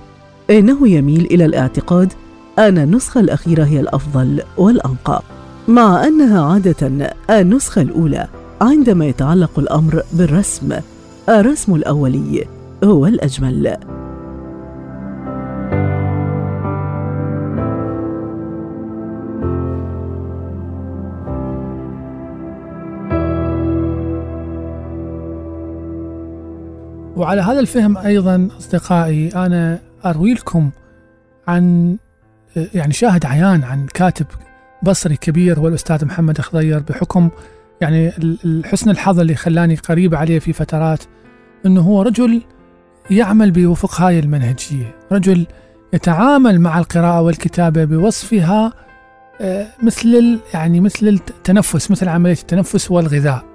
إنه 0.49 0.87
يميل 0.87 1.25
إلى 1.25 1.45
الاعتقاد 1.45 2.13
أن 2.59 2.77
النسخة 2.77 3.19
الأخيرة 3.21 3.63
هي 3.63 3.79
الأفضل 3.79 4.41
والأنقى 4.57 5.21
مع 5.67 6.07
أنها 6.07 6.41
عادة 6.41 7.13
النسخة 7.29 7.81
الأولى 7.81 8.27
عندما 8.61 9.05
يتعلق 9.05 9.59
الأمر 9.59 10.03
بالرسم. 10.13 10.79
الرسم 11.29 11.75
الأولي 11.75 12.45
هو 12.83 13.05
الأجمل. 13.05 13.77
وعلى 27.29 27.41
هذا 27.41 27.59
الفهم 27.59 27.97
أيضا 27.97 28.47
أصدقائي 28.57 29.29
أنا 29.35 29.79
أروي 30.05 30.33
لكم 30.33 30.69
عن 31.47 31.95
يعني 32.55 32.93
شاهد 32.93 33.25
عيان 33.25 33.63
عن 33.63 33.85
كاتب 33.85 34.25
بصري 34.83 35.15
كبير 35.15 35.59
هو 35.59 35.67
الأستاذ 35.67 36.05
محمد 36.05 36.41
خضير 36.41 36.79
بحكم 36.79 37.29
يعني 37.81 38.11
حسن 38.65 38.89
الحظ 38.89 39.19
اللي 39.19 39.35
خلاني 39.35 39.75
قريب 39.75 40.15
عليه 40.15 40.39
في 40.39 40.53
فترات 40.53 41.03
أنه 41.65 41.81
هو 41.81 42.01
رجل 42.01 42.41
يعمل 43.11 43.51
بوفق 43.51 44.01
هاي 44.01 44.19
المنهجية 44.19 44.95
رجل 45.11 45.45
يتعامل 45.93 46.61
مع 46.61 46.79
القراءة 46.79 47.21
والكتابة 47.21 47.85
بوصفها 47.85 48.73
آه، 49.41 49.67
مثل 49.83 50.39
يعني 50.53 50.79
مثل 50.79 51.07
التنفس 51.07 51.91
مثل 51.91 52.09
عملية 52.09 52.33
التنفس 52.33 52.91
والغذاء. 52.91 53.45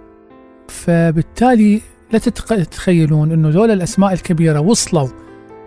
فبالتالي 0.69 1.81
لا 2.13 2.19
تتخيلون 2.19 3.33
إنه 3.33 3.49
ذول 3.49 3.71
الأسماء 3.71 4.13
الكبيرة 4.13 4.61
وصلوا 4.61 5.09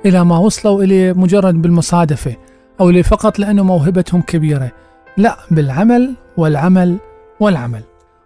إلى 0.06 0.26
ما 0.26 0.38
وصلوا 0.38 0.84
اليه 0.84 1.14
مجرد 1.14 1.62
بالمصادفة 1.62 2.36
أو 2.80 2.90
فقط 3.04 3.40
لأنه 3.40 3.64
موهبتهم 3.64 4.22
كبيرة. 4.22 4.72
لا 5.18 5.38
بالعمل 5.52 6.14
والعمل 6.38 6.98
والعمل. 7.40 7.82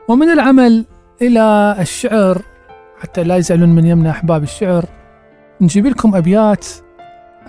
ومن 0.08 0.30
العمل 0.30 0.86
إلى 1.22 1.76
الشعر 1.80 2.42
حتى 3.00 3.24
لا 3.24 3.36
يزعلون 3.36 3.70
من 3.70 3.86
يمنا 3.86 4.10
أحباب 4.10 4.44
الشعر. 4.44 4.86
نجيب 5.62 5.86
لكم 5.86 6.16
أبيات 6.16 6.68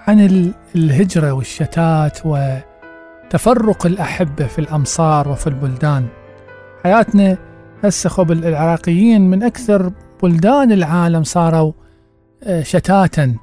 عن 0.09 0.53
الهجرة 0.75 1.33
والشتات 1.33 2.19
وتفرق 2.25 3.87
الأحبة 3.87 4.47
في 4.47 4.59
الأمصار 4.59 5.29
وفي 5.29 5.47
البلدان. 5.47 6.07
حياتنا 6.85 7.39
هسه 7.85 8.09
العراقيين 8.33 9.31
من 9.31 9.43
أكثر 9.43 9.93
بلدان 10.23 10.73
العالم 10.73 11.25
صاروا 11.25 11.73
آه، 12.43 12.63
شتاتا. 12.63 13.37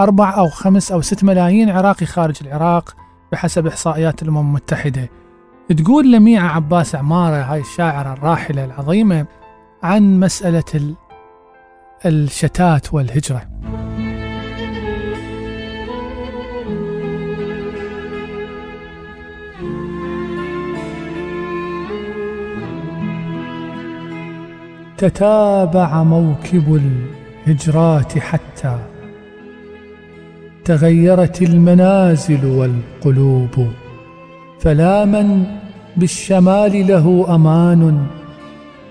أربع 0.00 0.36
أو 0.36 0.48
خمس 0.48 0.92
أو 0.92 1.00
ست 1.00 1.24
ملايين 1.24 1.70
عراقي 1.70 2.06
خارج 2.06 2.36
العراق 2.42 2.96
بحسب 3.32 3.66
إحصائيات 3.66 4.22
الأمم 4.22 4.38
المتحدة. 4.38 5.08
تقول 5.76 6.12
لميعة 6.12 6.48
عباس 6.48 6.94
عمارة 6.94 7.42
هاي 7.42 7.60
الشاعرة 7.60 8.12
الراحلة 8.12 8.64
العظيمة 8.64 9.26
عن 9.82 10.20
مسألة 10.20 10.94
الشتات 12.06 12.94
والهجرة. 12.94 13.42
تتابع 24.98 26.02
موكب 26.02 26.80
الهجرات 27.46 28.18
حتى 28.18 28.78
تغيرت 30.64 31.42
المنازل 31.42 32.46
والقلوب 32.46 33.68
فلا 34.60 35.04
من 35.04 35.44
بالشمال 35.96 36.86
له 36.86 37.34
أمان 37.34 38.06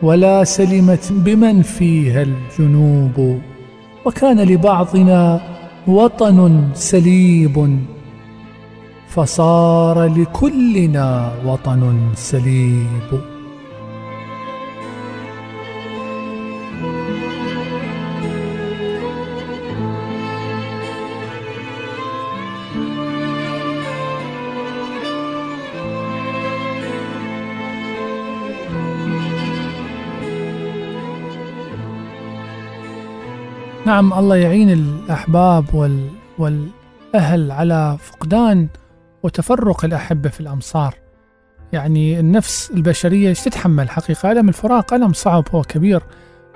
ولا 0.01 0.43
سلمت 0.43 1.11
بمن 1.11 1.61
فيها 1.61 2.21
الجنوب. 2.23 3.41
وكان 4.05 4.39
لبعضنا 4.41 5.41
وطن 5.87 6.69
سليب 6.73 7.79
فصار 9.07 10.05
لكلنا 10.05 11.31
وطن 11.45 11.97
سليب. 12.15 13.32
نعم 33.85 34.13
الله 34.13 34.35
يعين 34.35 34.69
الأحباب 34.69 35.73
وال 35.73 36.07
والأهل 36.37 37.51
على 37.51 37.97
فقدان 37.99 38.67
وتفرق 39.23 39.85
الأحبة 39.85 40.29
في 40.29 40.39
الأمصار. 40.39 40.95
يعني 41.73 42.19
النفس 42.19 42.71
البشرية 42.71 43.29
إيش 43.29 43.41
تتحمل؟ 43.41 43.89
حقيقة 43.89 44.31
ألم 44.31 44.49
الفراق 44.49 44.93
ألم 44.93 45.13
صعب 45.13 45.43
هو 45.51 45.61
كبير. 45.61 46.03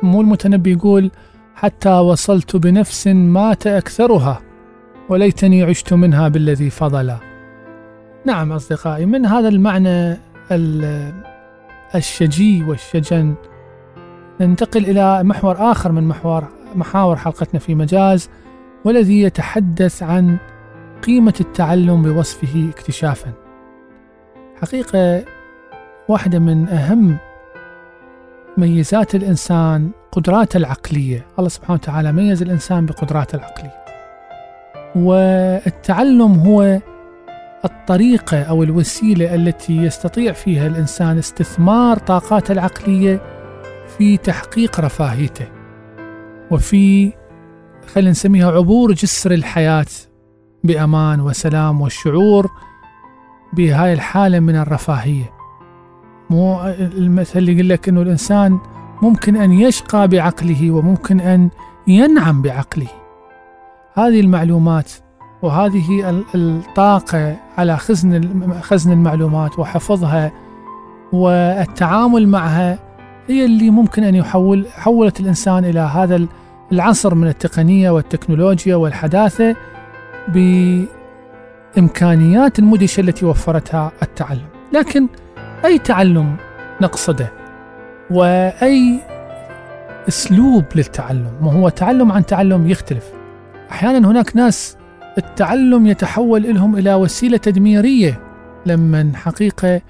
مو 0.04 0.22
المتنبي 0.22 0.72
يقول 0.72 1.12
حتى 1.56 1.90
وصلت 1.90 2.56
بنفس 2.56 3.08
مات 3.08 3.68
أكثرها 3.68 4.42
وليتني 5.10 5.64
عشت 5.64 5.94
منها 5.94 6.28
بالذي 6.28 6.70
فضل 6.70 7.14
نعم 8.26 8.52
أصدقائي 8.52 9.06
من 9.06 9.26
هذا 9.26 9.48
المعنى 9.48 10.18
الشجي 11.96 12.64
والشجن. 12.64 13.36
ننتقل 14.42 14.86
إلى 14.86 15.24
محور 15.24 15.72
آخر 15.72 15.92
من 15.92 16.04
محور 16.04 16.57
محاور 16.78 17.16
حلقتنا 17.16 17.60
في 17.60 17.76
مجاز 17.76 18.30
والذي 18.86 19.22
يتحدث 19.22 20.04
عن 20.04 20.38
قيمة 21.04 21.34
التعلم 21.42 22.02
بوصفه 22.02 22.70
اكتشافا. 22.70 23.34
حقيقة 24.62 25.26
واحدة 26.08 26.40
من 26.40 26.68
أهم 26.68 27.18
ميزات 28.58 29.16
الإنسان 29.16 29.90
قدراته 30.12 30.58
العقلية، 30.58 31.26
الله 31.40 31.50
سبحانه 31.50 31.74
وتعالى 31.74 32.12
ميز 32.12 32.42
الإنسان 32.42 32.86
بقدراته 32.86 33.36
العقلية. 33.36 33.84
والتعلم 34.96 36.34
هو 36.34 36.80
الطريقة 37.66 38.44
أو 38.44 38.64
الوسيلة 38.64 39.36
التي 39.36 39.78
يستطيع 39.78 40.34
فيها 40.34 40.68
الإنسان 40.68 41.18
استثمار 41.18 41.98
طاقاته 41.98 42.52
العقلية 42.52 43.22
في 43.98 44.18
تحقيق 44.18 44.80
رفاهيته. 44.80 45.57
وفي 46.52 47.14
خلينا 47.93 48.12
نسميها 48.12 48.52
عبور 48.52 48.91
جسر 48.91 49.32
الحياة 49.32 49.86
بأمان 50.64 51.22
وسلام 51.22 51.82
والشعور 51.82 52.52
بهاي 53.54 53.93
الحالة 53.93 54.39
من 54.39 54.56
الرفاهية. 54.56 55.34
مو 56.30 56.64
المثل 56.80 57.39
اللي 57.39 57.54
يقول 57.54 57.70
لك 57.70 57.89
أنه 57.89 58.02
الإنسان 58.02 58.60
ممكن 59.02 59.36
أن 59.36 59.52
يشقى 59.52 60.08
بعقله 60.08 60.72
وممكن 60.72 61.20
أن 61.20 61.50
ينعم 61.88 62.41
بعقله. 62.41 62.88
هذه 63.93 64.20
المعلومات 64.20 64.91
وهذه 65.41 66.24
الطاقة 66.36 67.36
على 67.58 67.78
خزن 67.78 68.62
خزن 68.62 68.91
المعلومات 68.91 69.60
وحفظها 69.60 70.32
والتعامل 71.14 72.28
معها 72.28 72.87
هي 73.28 73.46
اللي 73.46 73.70
ممكن 73.70 74.04
أن 74.04 74.16
يحول 74.16 74.66
حولت 74.76 75.20
الإنسان 75.20 75.66
إلى 75.66 75.80
هذا 75.80 76.28
العصر 76.72 77.16
من 77.16 77.28
التقنية 77.28 77.90
والتكنولوجيا 77.90 78.76
والحداثة 78.76 79.56
بإمكانيات 81.78 82.60
المدهشة 82.60 83.02
التي 83.02 83.26
وفرتها 83.26 83.92
التعلم. 84.02 84.48
لكن 84.74 85.08
أي 85.66 85.78
تعلم 85.78 86.36
نقصده؟ 86.82 87.32
وأي 88.12 89.00
أسلوب 90.08 90.66
للتعلم؟ 90.76 91.32
وهو 91.42 91.70
تعلم 91.70 92.12
عن 92.12 92.26
تعلم 92.26 92.70
يختلف. 92.70 93.12
أحيانا 93.72 94.12
هناك 94.12 94.36
ناس 94.36 94.78
التعلم 95.18 95.88
يتحول 95.88 96.56
لهم 96.56 96.76
إلى 96.76 96.94
وسيلة 96.94 97.38
تدميرية 97.38 98.20
لما 98.66 99.12
حقيقة 99.16 99.82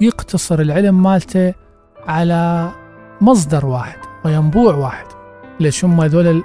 يقتصر 0.00 0.60
العلم 0.60 1.02
مالته 1.02 1.54
على 2.06 2.70
مصدر 3.20 3.66
واحد 3.66 3.98
وينبوع 4.24 4.74
واحد. 4.74 5.06
ليش 5.60 5.84
هم 5.84 6.00
هذول 6.00 6.42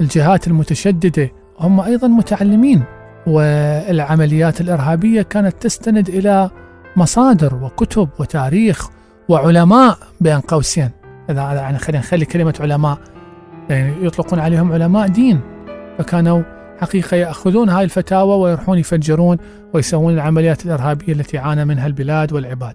الجهات 0.00 0.46
المتشددة؟ 0.46 1.30
هم 1.60 1.80
أيضا 1.80 2.08
متعلمين 2.08 2.82
والعمليات 3.26 4.60
الإرهابية 4.60 5.22
كانت 5.22 5.62
تستند 5.62 6.08
إلى 6.08 6.50
مصادر 6.96 7.54
وكتب 7.54 8.08
وتاريخ 8.18 8.88
وعلماء 9.28 9.98
بين 10.20 10.40
قوسين. 10.40 10.90
إذا 11.30 11.42
يعني 11.42 11.78
خلينا 11.78 11.98
نخلي 12.02 12.24
كلمة 12.24 12.54
علماء 12.60 12.98
يعني 13.70 14.06
يطلقون 14.06 14.38
عليهم 14.38 14.72
علماء 14.72 15.08
دين. 15.08 15.40
فكانوا 15.98 16.42
حقيقة 16.80 17.16
يأخذون 17.16 17.68
هاي 17.68 17.84
الفتاوى 17.84 18.36
ويروحون 18.36 18.78
يفجرون 18.78 19.36
ويسوون 19.74 20.14
العمليات 20.14 20.66
الإرهابية 20.66 21.12
التي 21.12 21.38
عانى 21.38 21.64
منها 21.64 21.86
البلاد 21.86 22.32
والعباد. 22.32 22.74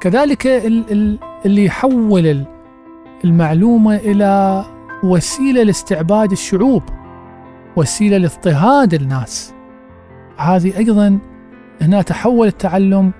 كذلك 0.00 0.46
اللي 1.46 1.64
يحول 1.64 2.44
المعلومة 3.24 3.96
إلى 3.96 4.64
وسيلة 5.04 5.62
لاستعباد 5.62 6.32
الشعوب 6.32 6.82
وسيلة 7.76 8.18
لاضطهاد 8.18 8.94
الناس. 8.94 9.54
هذه 10.36 10.78
أيضا 10.78 11.18
هنا 11.80 12.02
تحول 12.02 12.46
التعلم 12.46 13.12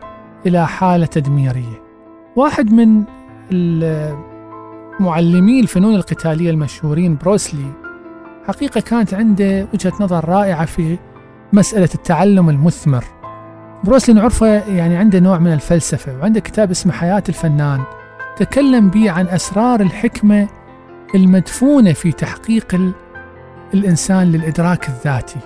إلى 0.47 0.67
حالة 0.67 1.07
تدميرية. 1.07 1.83
واحد 2.37 2.73
من 2.73 3.03
معلمي 5.01 5.61
الفنون 5.61 5.95
القتالية 5.95 6.51
المشهورين 6.51 7.17
بروسلي 7.17 7.73
حقيقة 8.49 8.81
كانت 8.81 9.15
عنده 9.15 9.69
وجهة 9.75 9.93
نظر 10.01 10.29
رائعة 10.29 10.65
في 10.65 10.99
مسألة 11.53 11.89
التعلم 11.95 12.49
المثمر. 12.51 13.05
بروسلي 13.85 14.15
نعرفه 14.15 14.47
يعني 14.47 14.97
عنده 14.97 15.19
نوع 15.19 15.39
من 15.39 15.53
الفلسفة 15.53 16.19
وعنده 16.19 16.41
كتاب 16.41 16.71
اسمه 16.71 16.93
حياة 16.93 17.23
الفنان. 17.29 17.83
تكلم 18.37 18.91
به 18.91 19.11
عن 19.11 19.27
أسرار 19.27 19.81
الحكمة 19.81 20.49
المدفونة 21.15 21.93
في 21.93 22.13
تحقيق 22.13 22.93
الإنسان 23.75 24.33
للإدراك 24.33 24.89
الذاتي. 24.89 25.41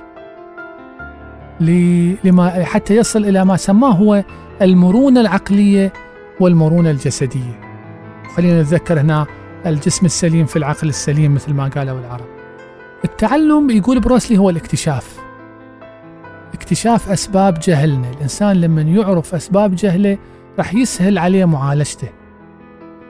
لما 2.24 2.64
حتى 2.64 2.96
يصل 2.96 3.24
إلى 3.24 3.44
ما 3.44 3.56
سماه 3.56 3.90
هو 3.90 4.24
المرونة 4.62 5.20
العقلية 5.20 5.92
والمرونة 6.40 6.90
الجسدية. 6.90 7.60
خلينا 8.36 8.62
نتذكر 8.62 9.00
هنا 9.00 9.26
الجسم 9.66 10.06
السليم 10.06 10.46
في 10.46 10.56
العقل 10.56 10.88
السليم 10.88 11.34
مثل 11.34 11.52
ما 11.54 11.68
قالوا 11.68 12.00
العرب. 12.00 12.26
التعلم 13.04 13.70
يقول 13.70 14.00
بروسلي 14.00 14.38
هو 14.38 14.50
الاكتشاف. 14.50 15.20
اكتشاف 16.54 17.10
أسباب 17.10 17.58
جهلنا. 17.62 18.10
الإنسان 18.10 18.56
لما 18.60 18.82
يعرف 18.82 19.34
أسباب 19.34 19.74
جهله 19.74 20.18
راح 20.58 20.74
يسهل 20.74 21.18
عليه 21.18 21.44
معالجته. 21.44 22.08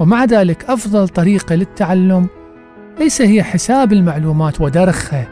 ومع 0.00 0.24
ذلك 0.24 0.64
أفضل 0.64 1.08
طريقة 1.08 1.54
للتعلم 1.54 2.26
ليس 2.98 3.22
هي 3.22 3.42
حساب 3.42 3.92
المعلومات 3.92 4.60
ودرخها 4.60 5.28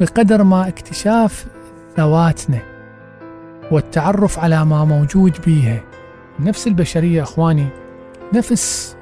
بقدر 0.00 0.42
ما 0.42 0.68
اكتشاف 0.68 1.46
ذواتنا 1.98 2.58
والتعرف 3.70 4.38
على 4.38 4.64
ما 4.64 4.84
موجود 4.84 5.36
بيها. 5.46 5.80
نفس 6.40 6.66
البشرية 6.66 7.22
أخواني 7.22 7.66
نفس 8.34 8.96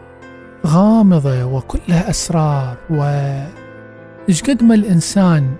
غامضة 0.67 1.45
وكلها 1.45 2.11
أسرار. 2.11 2.77
و 2.91 3.03
إيش 4.29 4.43
قد 4.43 4.63
ما 4.63 4.75
الإنسان 4.75 5.51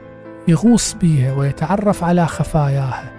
يغوص 0.49 0.95
بيها 0.95 1.33
ويتعرف 1.33 2.05
على 2.05 2.27
خفاياها. 2.27 3.13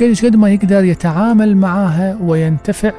إيش 0.00 0.24
قد 0.24 0.36
ما 0.36 0.50
يقدر 0.50 0.84
يتعامل 0.84 1.56
معها 1.56 2.18
وينتفع 2.20 2.92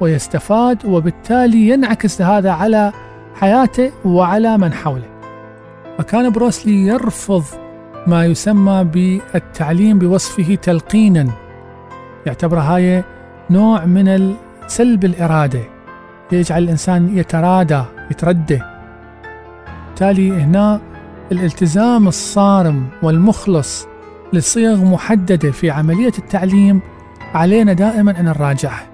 ويستفاد 0.00 0.86
وبالتالي 0.86 1.68
ينعكس 1.68 2.22
هذا 2.22 2.50
على 2.50 2.92
حياته 3.34 3.90
وعلى 4.04 4.58
من 4.58 4.72
حوله. 4.72 5.08
فكان 5.98 6.30
بروسلي 6.30 6.86
يرفض 6.86 7.44
ما 8.06 8.24
يسمى 8.24 8.84
بالتعليم 8.84 9.98
بوصفه 9.98 10.54
تلقينا. 10.54 11.28
يعتبر 12.26 12.58
هاي 12.58 13.04
نوع 13.50 13.84
من 13.84 14.34
سلب 14.66 15.04
الإرادة. 15.04 15.62
يجعل 16.32 16.62
الإنسان 16.62 17.18
يترادى 17.18 17.82
يتردى 18.10 18.60
بالتالي 19.88 20.32
هنا 20.32 20.80
الالتزام 21.32 22.08
الصارم 22.08 22.88
والمخلص 23.02 23.86
لصيغ 24.32 24.84
محددة 24.84 25.50
في 25.50 25.70
عملية 25.70 26.12
التعليم 26.18 26.80
علينا 27.34 27.72
دائما 27.72 28.20
أن 28.20 28.24
نراجعها 28.24 28.86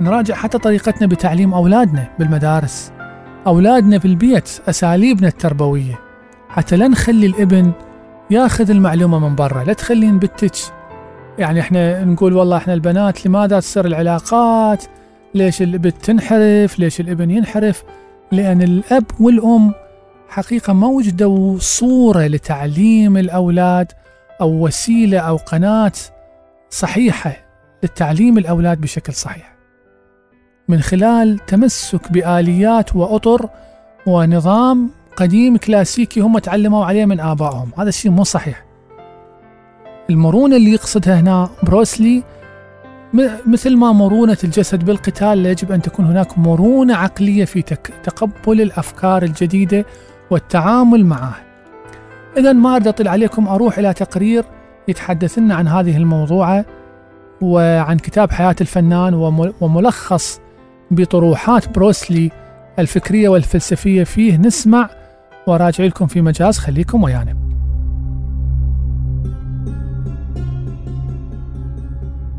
نراجع 0.00 0.34
حتى 0.34 0.58
طريقتنا 0.58 1.06
بتعليم 1.06 1.54
أولادنا 1.54 2.08
بالمدارس 2.18 2.92
أولادنا 3.46 3.98
في 3.98 4.04
البيت 4.04 4.48
أساليبنا 4.68 5.28
التربوية. 5.28 5.98
حتى 6.48 6.76
لا 6.76 6.88
نخلي 6.88 7.26
الابن 7.26 7.72
ياخذ 8.30 8.70
المعلومة 8.70 9.18
من 9.18 9.34
برا 9.34 9.64
لا 9.64 9.72
تخلين 9.72 10.18
بنتك 10.18 10.56
يعني 11.38 11.60
إحنا 11.60 12.04
نقول 12.04 12.32
والله 12.32 12.56
إحنا 12.56 12.74
البنات 12.74 13.26
لماذا 13.26 13.60
تصير 13.60 13.86
العلاقات؟ 13.86 14.84
ليش 15.34 15.62
البنت 15.62 15.96
تنحرف 15.96 16.78
ليش 16.78 17.00
الابن 17.00 17.30
ينحرف؟ 17.30 17.84
لأن 18.32 18.62
الأب 18.62 19.04
والأم 19.20 19.72
حقيقة 20.30 20.72
ما 20.72 20.86
وجدوا 20.86 21.58
صورة 21.58 22.26
لتعليم 22.26 23.16
الأولاد 23.16 23.92
أو 24.40 24.66
وسيلة 24.66 25.18
أو 25.18 25.36
قناة 25.36 25.92
صحيحة 26.70 27.36
للتعليم 27.82 28.38
الأولاد 28.38 28.80
بشكل 28.80 29.12
صحيح. 29.12 29.56
من 30.68 30.80
خلال 30.80 31.38
تمسك 31.46 32.12
بآليات 32.12 32.96
وأطر 32.96 33.48
ونظام 34.06 34.90
قديم 35.16 35.56
كلاسيكي 35.56 36.20
هم 36.20 36.38
تعلموا 36.38 36.84
عليه 36.84 37.04
من 37.04 37.20
آبائهم. 37.20 37.70
هذا 37.78 37.88
الشيء 37.88 38.10
مو 38.10 38.24
صحيح. 38.24 38.64
المرونة 40.10 40.56
اللي 40.56 40.72
يقصدها 40.72 41.20
هنا 41.20 41.50
بروسلي 41.62 42.22
مثل 43.46 43.76
ما 43.76 43.92
مرونة 43.92 44.38
الجسد 44.44 44.84
بالقتال 44.84 45.46
يجب 45.46 45.72
أن 45.72 45.82
تكون 45.82 46.04
هناك 46.04 46.38
مرونة 46.38 46.96
عقلية 46.96 47.44
في 47.44 47.62
تقبل 48.02 48.60
الأفكار 48.60 49.22
الجديدة 49.22 49.84
والتعامل 50.30 51.06
معها 51.06 51.42
إذا 52.36 52.52
ما 52.52 52.76
أريد 52.76 52.88
أطل 52.88 53.08
عليكم 53.08 53.48
أروح 53.48 53.78
إلى 53.78 53.92
تقرير 53.94 54.44
يتحدث 54.88 55.38
لنا 55.38 55.54
عن 55.54 55.68
هذه 55.68 55.96
الموضوعة 55.96 56.64
وعن 57.40 57.96
كتاب 57.96 58.30
حياة 58.30 58.56
الفنان 58.60 59.14
وملخص 59.60 60.40
بطروحات 60.90 61.68
بروسلي 61.68 62.30
الفكرية 62.78 63.28
والفلسفية 63.28 64.04
فيه. 64.04 64.36
نسمع 64.36 64.90
وراجع 65.46 65.84
لكم 65.84 66.06
في 66.06 66.20
مجاز. 66.20 66.58
خليكم 66.58 67.02
ويانا. 67.02 67.36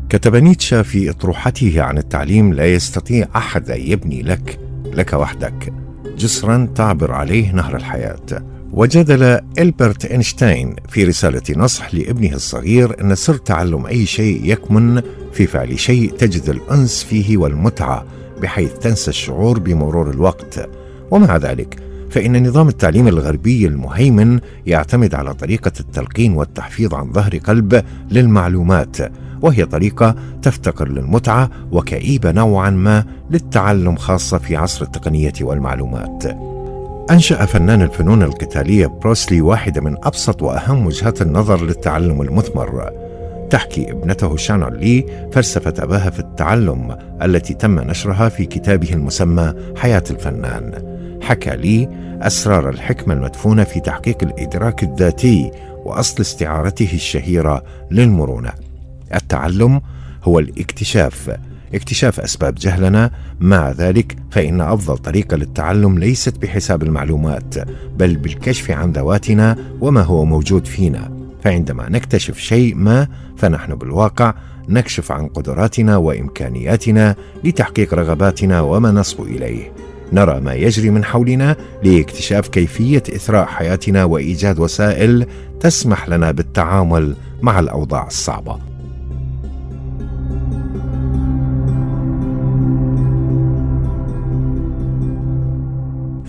كتب 0.08 0.36
نيتشا 0.36 0.82
في 0.82 1.10
إطروحته 1.10 1.82
عن 1.82 1.98
التعليم 1.98 2.52
لا 2.52 2.66
يستطيع 2.66 3.26
أحد 3.36 3.70
أن 3.70 3.80
يبني 3.80 4.22
لك 4.22 4.60
لك 4.92 5.12
وحدك. 5.12 5.81
جسرا 6.18 6.68
تعبر 6.74 7.12
عليه 7.12 7.52
نهر 7.52 7.76
الحياة. 7.76 8.42
وجدل 8.72 9.38
إلبرت 9.58 10.04
إينشتاين 10.04 10.76
في 10.88 11.04
رسالة 11.04 11.42
نصح 11.56 11.94
لابنه 11.94 12.34
الصغير 12.34 13.00
أن 13.00 13.14
سر 13.14 13.36
تعلم 13.36 13.86
أي 13.86 14.06
شيء 14.06 14.40
يكمن 14.44 15.02
في 15.32 15.46
فعل 15.46 15.78
شيء 15.78 16.10
تجد 16.10 16.48
الأنس 16.48 17.04
فيه 17.04 17.36
والمتعة 17.36 18.04
بحيث 18.42 18.72
تنسى 18.72 19.10
الشعور 19.10 19.58
بمرور 19.58 20.10
الوقت. 20.10 20.70
ومع 21.10 21.36
ذلك 21.36 21.78
فإن 22.10 22.48
نظام 22.48 22.68
التعليم 22.68 23.08
الغربي 23.08 23.66
المهيمن 23.66 24.40
يعتمد 24.66 25.14
على 25.14 25.34
طريقة 25.34 25.72
التلقين 25.80 26.32
والتحفيظ 26.32 26.94
عن 26.94 27.12
ظهر 27.12 27.36
قلب 27.38 27.84
للمعلومات. 28.10 28.96
وهي 29.42 29.64
طريقة 29.64 30.14
تفتقر 30.42 30.88
للمتعة 30.88 31.50
وكئيبة 31.72 32.30
نوعا 32.30 32.70
ما 32.70 33.04
للتعلم 33.30 33.96
خاصة 33.96 34.38
في 34.38 34.56
عصر 34.56 34.84
التقنية 34.84 35.32
والمعلومات. 35.40 36.24
أنشأ 37.10 37.44
فنان 37.44 37.82
الفنون 37.82 38.22
القتالية 38.22 38.86
بروسلي 38.86 39.40
واحدة 39.40 39.80
من 39.80 39.96
أبسط 40.02 40.42
وأهم 40.42 40.86
وجهات 40.86 41.22
النظر 41.22 41.64
للتعلم 41.64 42.22
المثمر. 42.22 42.90
تحكي 43.50 43.90
ابنته 43.90 44.36
شانون 44.36 44.74
لي 44.74 45.06
فلسفة 45.32 45.74
أباها 45.78 46.10
في 46.10 46.18
التعلم 46.18 46.96
التي 47.22 47.54
تم 47.54 47.80
نشرها 47.80 48.28
في 48.28 48.46
كتابه 48.46 48.92
المسمى 48.92 49.54
حياة 49.76 50.04
الفنان. 50.10 50.92
حكى 51.22 51.56
لي 51.56 51.88
أسرار 52.22 52.68
الحكمة 52.68 53.14
المدفونة 53.14 53.64
في 53.64 53.80
تحقيق 53.80 54.22
الإدراك 54.22 54.82
الذاتي 54.82 55.50
وأصل 55.84 56.20
استعارته 56.20 56.90
الشهيرة 56.92 57.62
للمرونة. 57.90 58.52
التعلم 59.14 59.80
هو 60.24 60.38
الاكتشاف. 60.38 61.36
اكتشاف 61.74 62.20
أسباب 62.20 62.54
جهلنا. 62.54 63.10
مع 63.40 63.70
ذلك 63.70 64.16
فإن 64.30 64.60
أفضل 64.60 64.98
طريقة 64.98 65.36
للتعلم 65.36 65.98
ليست 65.98 66.38
بحساب 66.38 66.82
المعلومات 66.82 67.54
بل 67.96 68.16
بالكشف 68.16 68.70
عن 68.70 68.92
ذواتنا 68.92 69.56
وما 69.80 70.02
هو 70.02 70.24
موجود 70.24 70.66
فينا. 70.66 71.10
فعندما 71.44 71.88
نكتشف 71.88 72.38
شيء 72.38 72.74
ما 72.74 73.08
فنحن 73.36 73.74
بالواقع 73.74 74.34
نكشف 74.68 75.12
عن 75.12 75.28
قدراتنا 75.28 75.96
وإمكانياتنا 75.96 77.16
لتحقيق 77.44 77.94
رغباتنا 77.94 78.60
وما 78.60 78.90
نصبو 78.90 79.24
إليه. 79.24 79.72
نرى 80.12 80.40
ما 80.40 80.54
يجري 80.54 80.90
من 80.90 81.04
حولنا 81.04 81.56
لاكتشاف 81.82 82.48
كيفية 82.48 83.02
إثراء 83.08 83.46
حياتنا 83.46 84.04
وإيجاد 84.04 84.58
وسائل 84.58 85.26
تسمح 85.60 86.08
لنا 86.08 86.30
بالتعامل 86.30 87.16
مع 87.42 87.60
الأوضاع 87.60 88.06
الصعبة. 88.06 88.71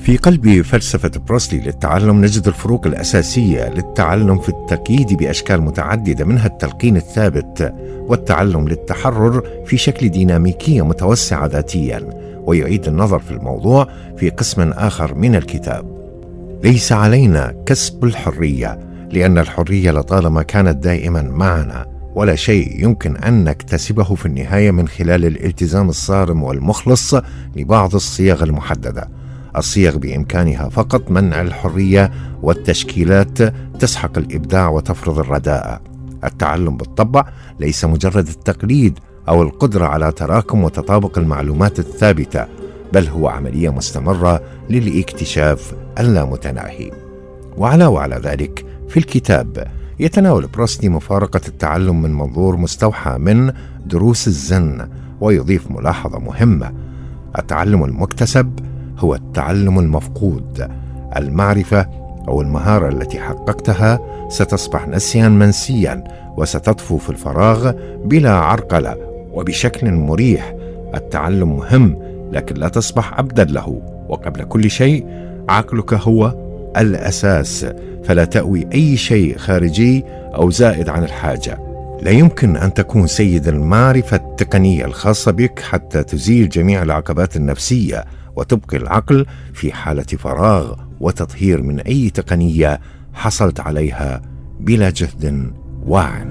في 0.03 0.17
قلب 0.17 0.61
فلسفة 0.61 1.11
بروسلي 1.27 1.59
للتعلم 1.59 2.21
نجد 2.21 2.47
الفروق 2.47 2.87
الأساسية 2.87 3.69
للتعلم 3.69 4.39
في 4.39 4.49
التقييد 4.49 5.13
بأشكال 5.13 5.61
متعددة 5.61 6.25
منها 6.25 6.47
التلقين 6.47 6.97
الثابت 6.97 7.73
والتعلم 8.07 8.67
للتحرر 8.67 9.43
في 9.65 9.77
شكل 9.77 10.09
ديناميكية 10.09 10.85
متوسعة 10.85 11.45
ذاتيا 11.45 12.09
ويعيد 12.45 12.87
النظر 12.87 13.19
في 13.19 13.31
الموضوع 13.31 13.87
في 14.17 14.29
قسم 14.29 14.71
آخر 14.71 15.15
من 15.15 15.35
الكتاب. 15.35 15.85
ليس 16.63 16.91
علينا 16.91 17.55
كسب 17.65 18.03
الحرية 18.03 18.79
لأن 19.11 19.37
الحرية 19.37 19.91
لطالما 19.91 20.43
كانت 20.43 20.83
دائما 20.83 21.21
معنا 21.21 21.85
ولا 22.15 22.35
شيء 22.35 22.83
يمكن 22.83 23.17
أن 23.17 23.43
نكتسبه 23.43 24.15
في 24.15 24.25
النهاية 24.25 24.71
من 24.71 24.87
خلال 24.87 25.25
الالتزام 25.25 25.89
الصارم 25.89 26.43
والمخلص 26.43 27.15
لبعض 27.55 27.95
الصيغ 27.95 28.43
المحددة. 28.43 29.22
الصيغ 29.57 29.97
بإمكانها 29.97 30.69
فقط 30.69 31.11
منع 31.11 31.41
الحرية 31.41 32.11
والتشكيلات 32.41 33.41
تسحق 33.79 34.17
الإبداع 34.17 34.69
وتفرض 34.69 35.19
الرداءه 35.19 35.81
التعلم 36.23 36.77
بالطبع 36.77 37.25
ليس 37.59 37.85
مجرد 37.85 38.27
التقليد 38.27 38.99
أو 39.29 39.41
القدرة 39.41 39.85
على 39.85 40.11
تراكم 40.11 40.63
وتطابق 40.63 41.17
المعلومات 41.17 41.79
الثابتة 41.79 42.45
بل 42.93 43.07
هو 43.07 43.27
عملية 43.27 43.69
مستمرة 43.69 44.41
للاكتشاف 44.69 45.73
اللامتناهي. 45.99 46.91
وعلاوه 47.57 48.01
على 48.01 48.15
ذلك 48.15 48.65
في 48.89 48.97
الكتاب 48.97 49.67
يتناول 49.99 50.47
بروستي 50.47 50.89
مفارقة 50.89 51.41
التعلم 51.47 52.01
من 52.01 52.13
منظور 52.13 52.57
مستوحى 52.57 53.17
من 53.17 53.51
دروس 53.85 54.27
الزن 54.27 54.89
ويضيف 55.21 55.71
ملاحظة 55.71 56.19
مهمة. 56.19 56.73
التعلم 57.37 57.83
المكتسب 57.83 58.59
هو 58.99 59.15
التعلم 59.15 59.79
المفقود. 59.79 60.67
المعرفة 61.17 61.87
أو 62.27 62.41
المهارة 62.41 62.89
التي 62.89 63.19
حققتها 63.19 63.99
ستصبح 64.29 64.87
نسيا 64.87 65.29
منسيا 65.29 66.03
وستطفو 66.37 66.97
في 66.97 67.09
الفراغ 67.09 67.71
بلا 68.05 68.31
عرقلة 68.31 68.95
وبشكل 69.33 69.91
مريح. 69.91 70.55
التعلم 70.95 71.57
مهم 71.57 71.97
لكن 72.31 72.55
لا 72.55 72.67
تصبح 72.67 73.13
عبدا 73.13 73.43
له. 73.43 73.81
وقبل 74.09 74.43
كل 74.43 74.69
شيء 74.69 75.05
عقلك 75.49 75.93
هو 75.93 76.35
الأساس. 76.77 77.65
فلا 78.03 78.25
تأوي 78.25 78.67
أي 78.73 78.97
شيء 78.97 79.37
خارجي 79.37 80.03
أو 80.35 80.49
زائد 80.49 80.89
عن 80.89 81.03
الحاجة. 81.03 81.59
لا 82.01 82.11
يمكن 82.11 82.57
أن 82.57 82.73
تكون 82.73 83.07
سيد 83.07 83.47
المعرفة 83.47 84.17
التقنية 84.17 84.85
الخاصة 84.85 85.31
بك 85.31 85.59
حتى 85.59 86.03
تزيل 86.03 86.49
جميع 86.49 86.83
العقبات 86.83 87.35
النفسية. 87.35 88.03
وتبقي 88.35 88.77
العقل 88.77 89.25
في 89.53 89.73
حالة 89.73 90.03
فراغ 90.03 90.73
وتطهير 90.99 91.61
من 91.61 91.79
أي 91.79 92.09
تقنية 92.09 92.79
حصلت 93.13 93.59
عليها 93.59 94.21
بلا 94.59 94.89
جهد 94.89 95.53
واع. 95.85 96.23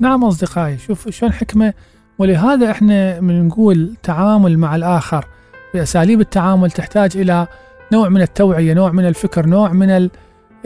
نعم 0.00 0.24
أصدقائي 0.24 0.78
شوف 0.78 1.08
شلون 1.08 1.32
حكمة؟ 1.32 1.74
ولهذا 2.18 2.70
إحنا 2.70 3.20
من 3.20 3.48
نقول 3.48 3.96
تعامل 4.02 4.58
مع 4.58 4.76
الآخر. 4.76 5.24
بأساليب 5.74 6.20
التعامل 6.20 6.70
تحتاج 6.70 7.16
إلى 7.16 7.46
نوع 7.92 8.08
من 8.08 8.22
التوعية 8.22 8.74
نوع 8.74 8.92
من 8.92 9.08
الفكر 9.08 9.46
نوع 9.46 9.72
من 9.72 10.08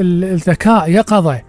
الذكاء 0.01 0.91
يقظة. 0.91 1.43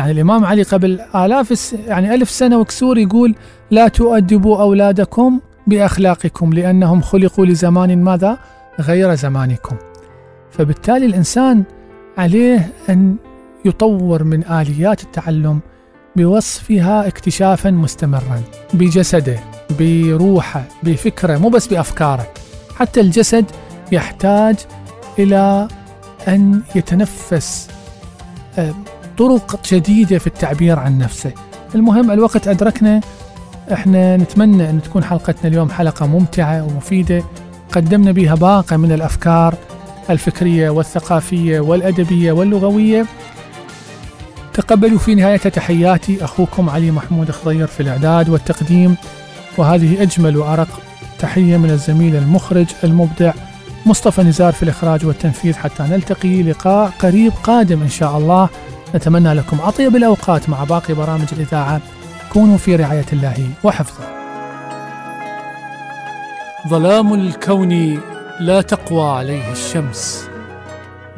يعني 0.00 0.12
الإمام 0.12 0.44
علي 0.44 0.62
قبل 0.62 1.00
آلاف 1.14 1.74
يعني 1.86 2.14
ألف 2.14 2.30
سنة 2.30 2.58
وكسور 2.58 2.98
يقول 2.98 3.34
لا 3.70 3.88
تؤدبوا 3.88 4.62
أولادكم 4.62 5.40
بأخلاقكم 5.66 6.52
لأنهم 6.52 7.00
خلقوا 7.00 7.46
لزمان 7.46 8.04
ماذا؟ 8.04 8.38
غير 8.80 9.14
زمانكم. 9.14 9.76
فبالتالي 10.50 11.06
الإنسان 11.06 11.62
عليه 12.18 12.72
أن 12.88 13.16
يطور 13.64 14.24
من 14.24 14.44
آليات 14.44 15.02
التعلم 15.02 15.60
بوصفها 16.16 17.06
اكتشافا 17.06 17.70
مستمرا 17.70 18.42
بجسده 18.74 19.38
بروحه 19.80 20.64
بفكره 20.82 21.38
مو 21.38 21.48
بس 21.48 21.66
بأفكاره. 21.66 22.26
حتى 22.76 23.00
الجسد 23.00 23.44
يحتاج 23.92 24.56
إلى 25.18 25.68
أن 26.28 26.62
يتنفس 26.74 27.68
آه، 28.58 28.74
طرق 29.20 29.60
جديدة 29.72 30.18
في 30.18 30.26
التعبير 30.26 30.78
عن 30.78 30.98
نفسه. 30.98 31.32
المهم 31.74 32.10
الوقت 32.10 32.48
أدركنا. 32.48 33.00
إحنا 33.72 34.16
نتمنى 34.16 34.70
أن 34.70 34.82
تكون 34.82 35.04
حلقتنا 35.04 35.48
اليوم 35.50 35.70
حلقة 35.70 36.06
ممتعة 36.06 36.64
ومفيدة. 36.64 37.22
قدمنا 37.72 38.12
بها 38.12 38.34
باقة 38.34 38.76
من 38.76 38.92
الأفكار 38.92 39.54
الفكرية 40.10 40.70
والثقافية 40.70 41.60
والأدبية 41.60 42.32
واللغوية. 42.32 43.06
تقبلوا 44.54 44.98
في 44.98 45.14
نهاية 45.14 45.36
تحياتي. 45.36 46.24
أخوكم 46.24 46.70
علي 46.70 46.90
محمود 46.90 47.30
خضير 47.30 47.66
في 47.66 47.80
الإعداد 47.82 48.28
والتقديم. 48.28 48.96
وهذه 49.58 50.02
أجمل 50.02 50.36
وأرق 50.36 50.80
تحية 51.18 51.56
من 51.56 51.70
الزميل 51.70 52.16
المخرج 52.16 52.66
المبدع 52.84 53.32
مصطفى 53.86 54.22
نزار 54.22 54.52
في 54.52 54.62
الإخراج 54.62 55.06
والتنفيذ. 55.06 55.54
حتى 55.54 55.82
نلتقي 55.82 56.42
لقاء 56.42 56.92
قريب 56.98 57.32
قادم 57.42 57.82
إن 57.82 57.90
شاء 57.90 58.18
الله. 58.18 58.48
نتمنى 58.94 59.32
لكم 59.32 59.60
أطيب 59.60 59.96
الأوقات 59.96 60.48
مع 60.48 60.64
باقي 60.64 60.94
برامج 60.94 61.26
الإذاعة. 61.32 61.80
كونوا 62.32 62.56
في 62.58 62.76
رعاية 62.76 63.06
الله 63.12 63.50
وحفظه. 63.64 64.04
ظلام 66.68 67.14
الكون 67.14 68.00
لا 68.40 68.60
تقوى 68.60 69.10
عليه 69.10 69.52
الشمس 69.52 70.28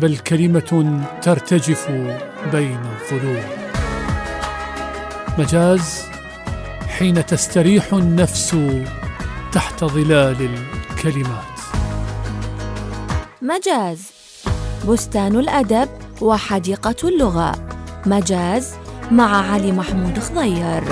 بل 0.00 0.16
كلمة 0.16 1.00
ترتجف 1.22 1.90
بين 2.52 2.78
الظلوم 3.00 3.44
مجاز 5.38 6.02
حين 6.88 7.26
تستريح 7.26 7.92
النفس 7.92 8.56
تحت 9.52 9.84
ظلال 9.84 10.48
الكلمات. 10.90 11.52
مجاز 13.42 14.10
بستان 14.88 15.36
الأدب 15.36 15.88
وحديقة 16.20 17.08
اللغة. 17.08 17.52
مجاز 18.06 18.74
مع 19.10 19.52
علي 19.52 19.72
محمود 19.72 20.18
خضير. 20.18 20.82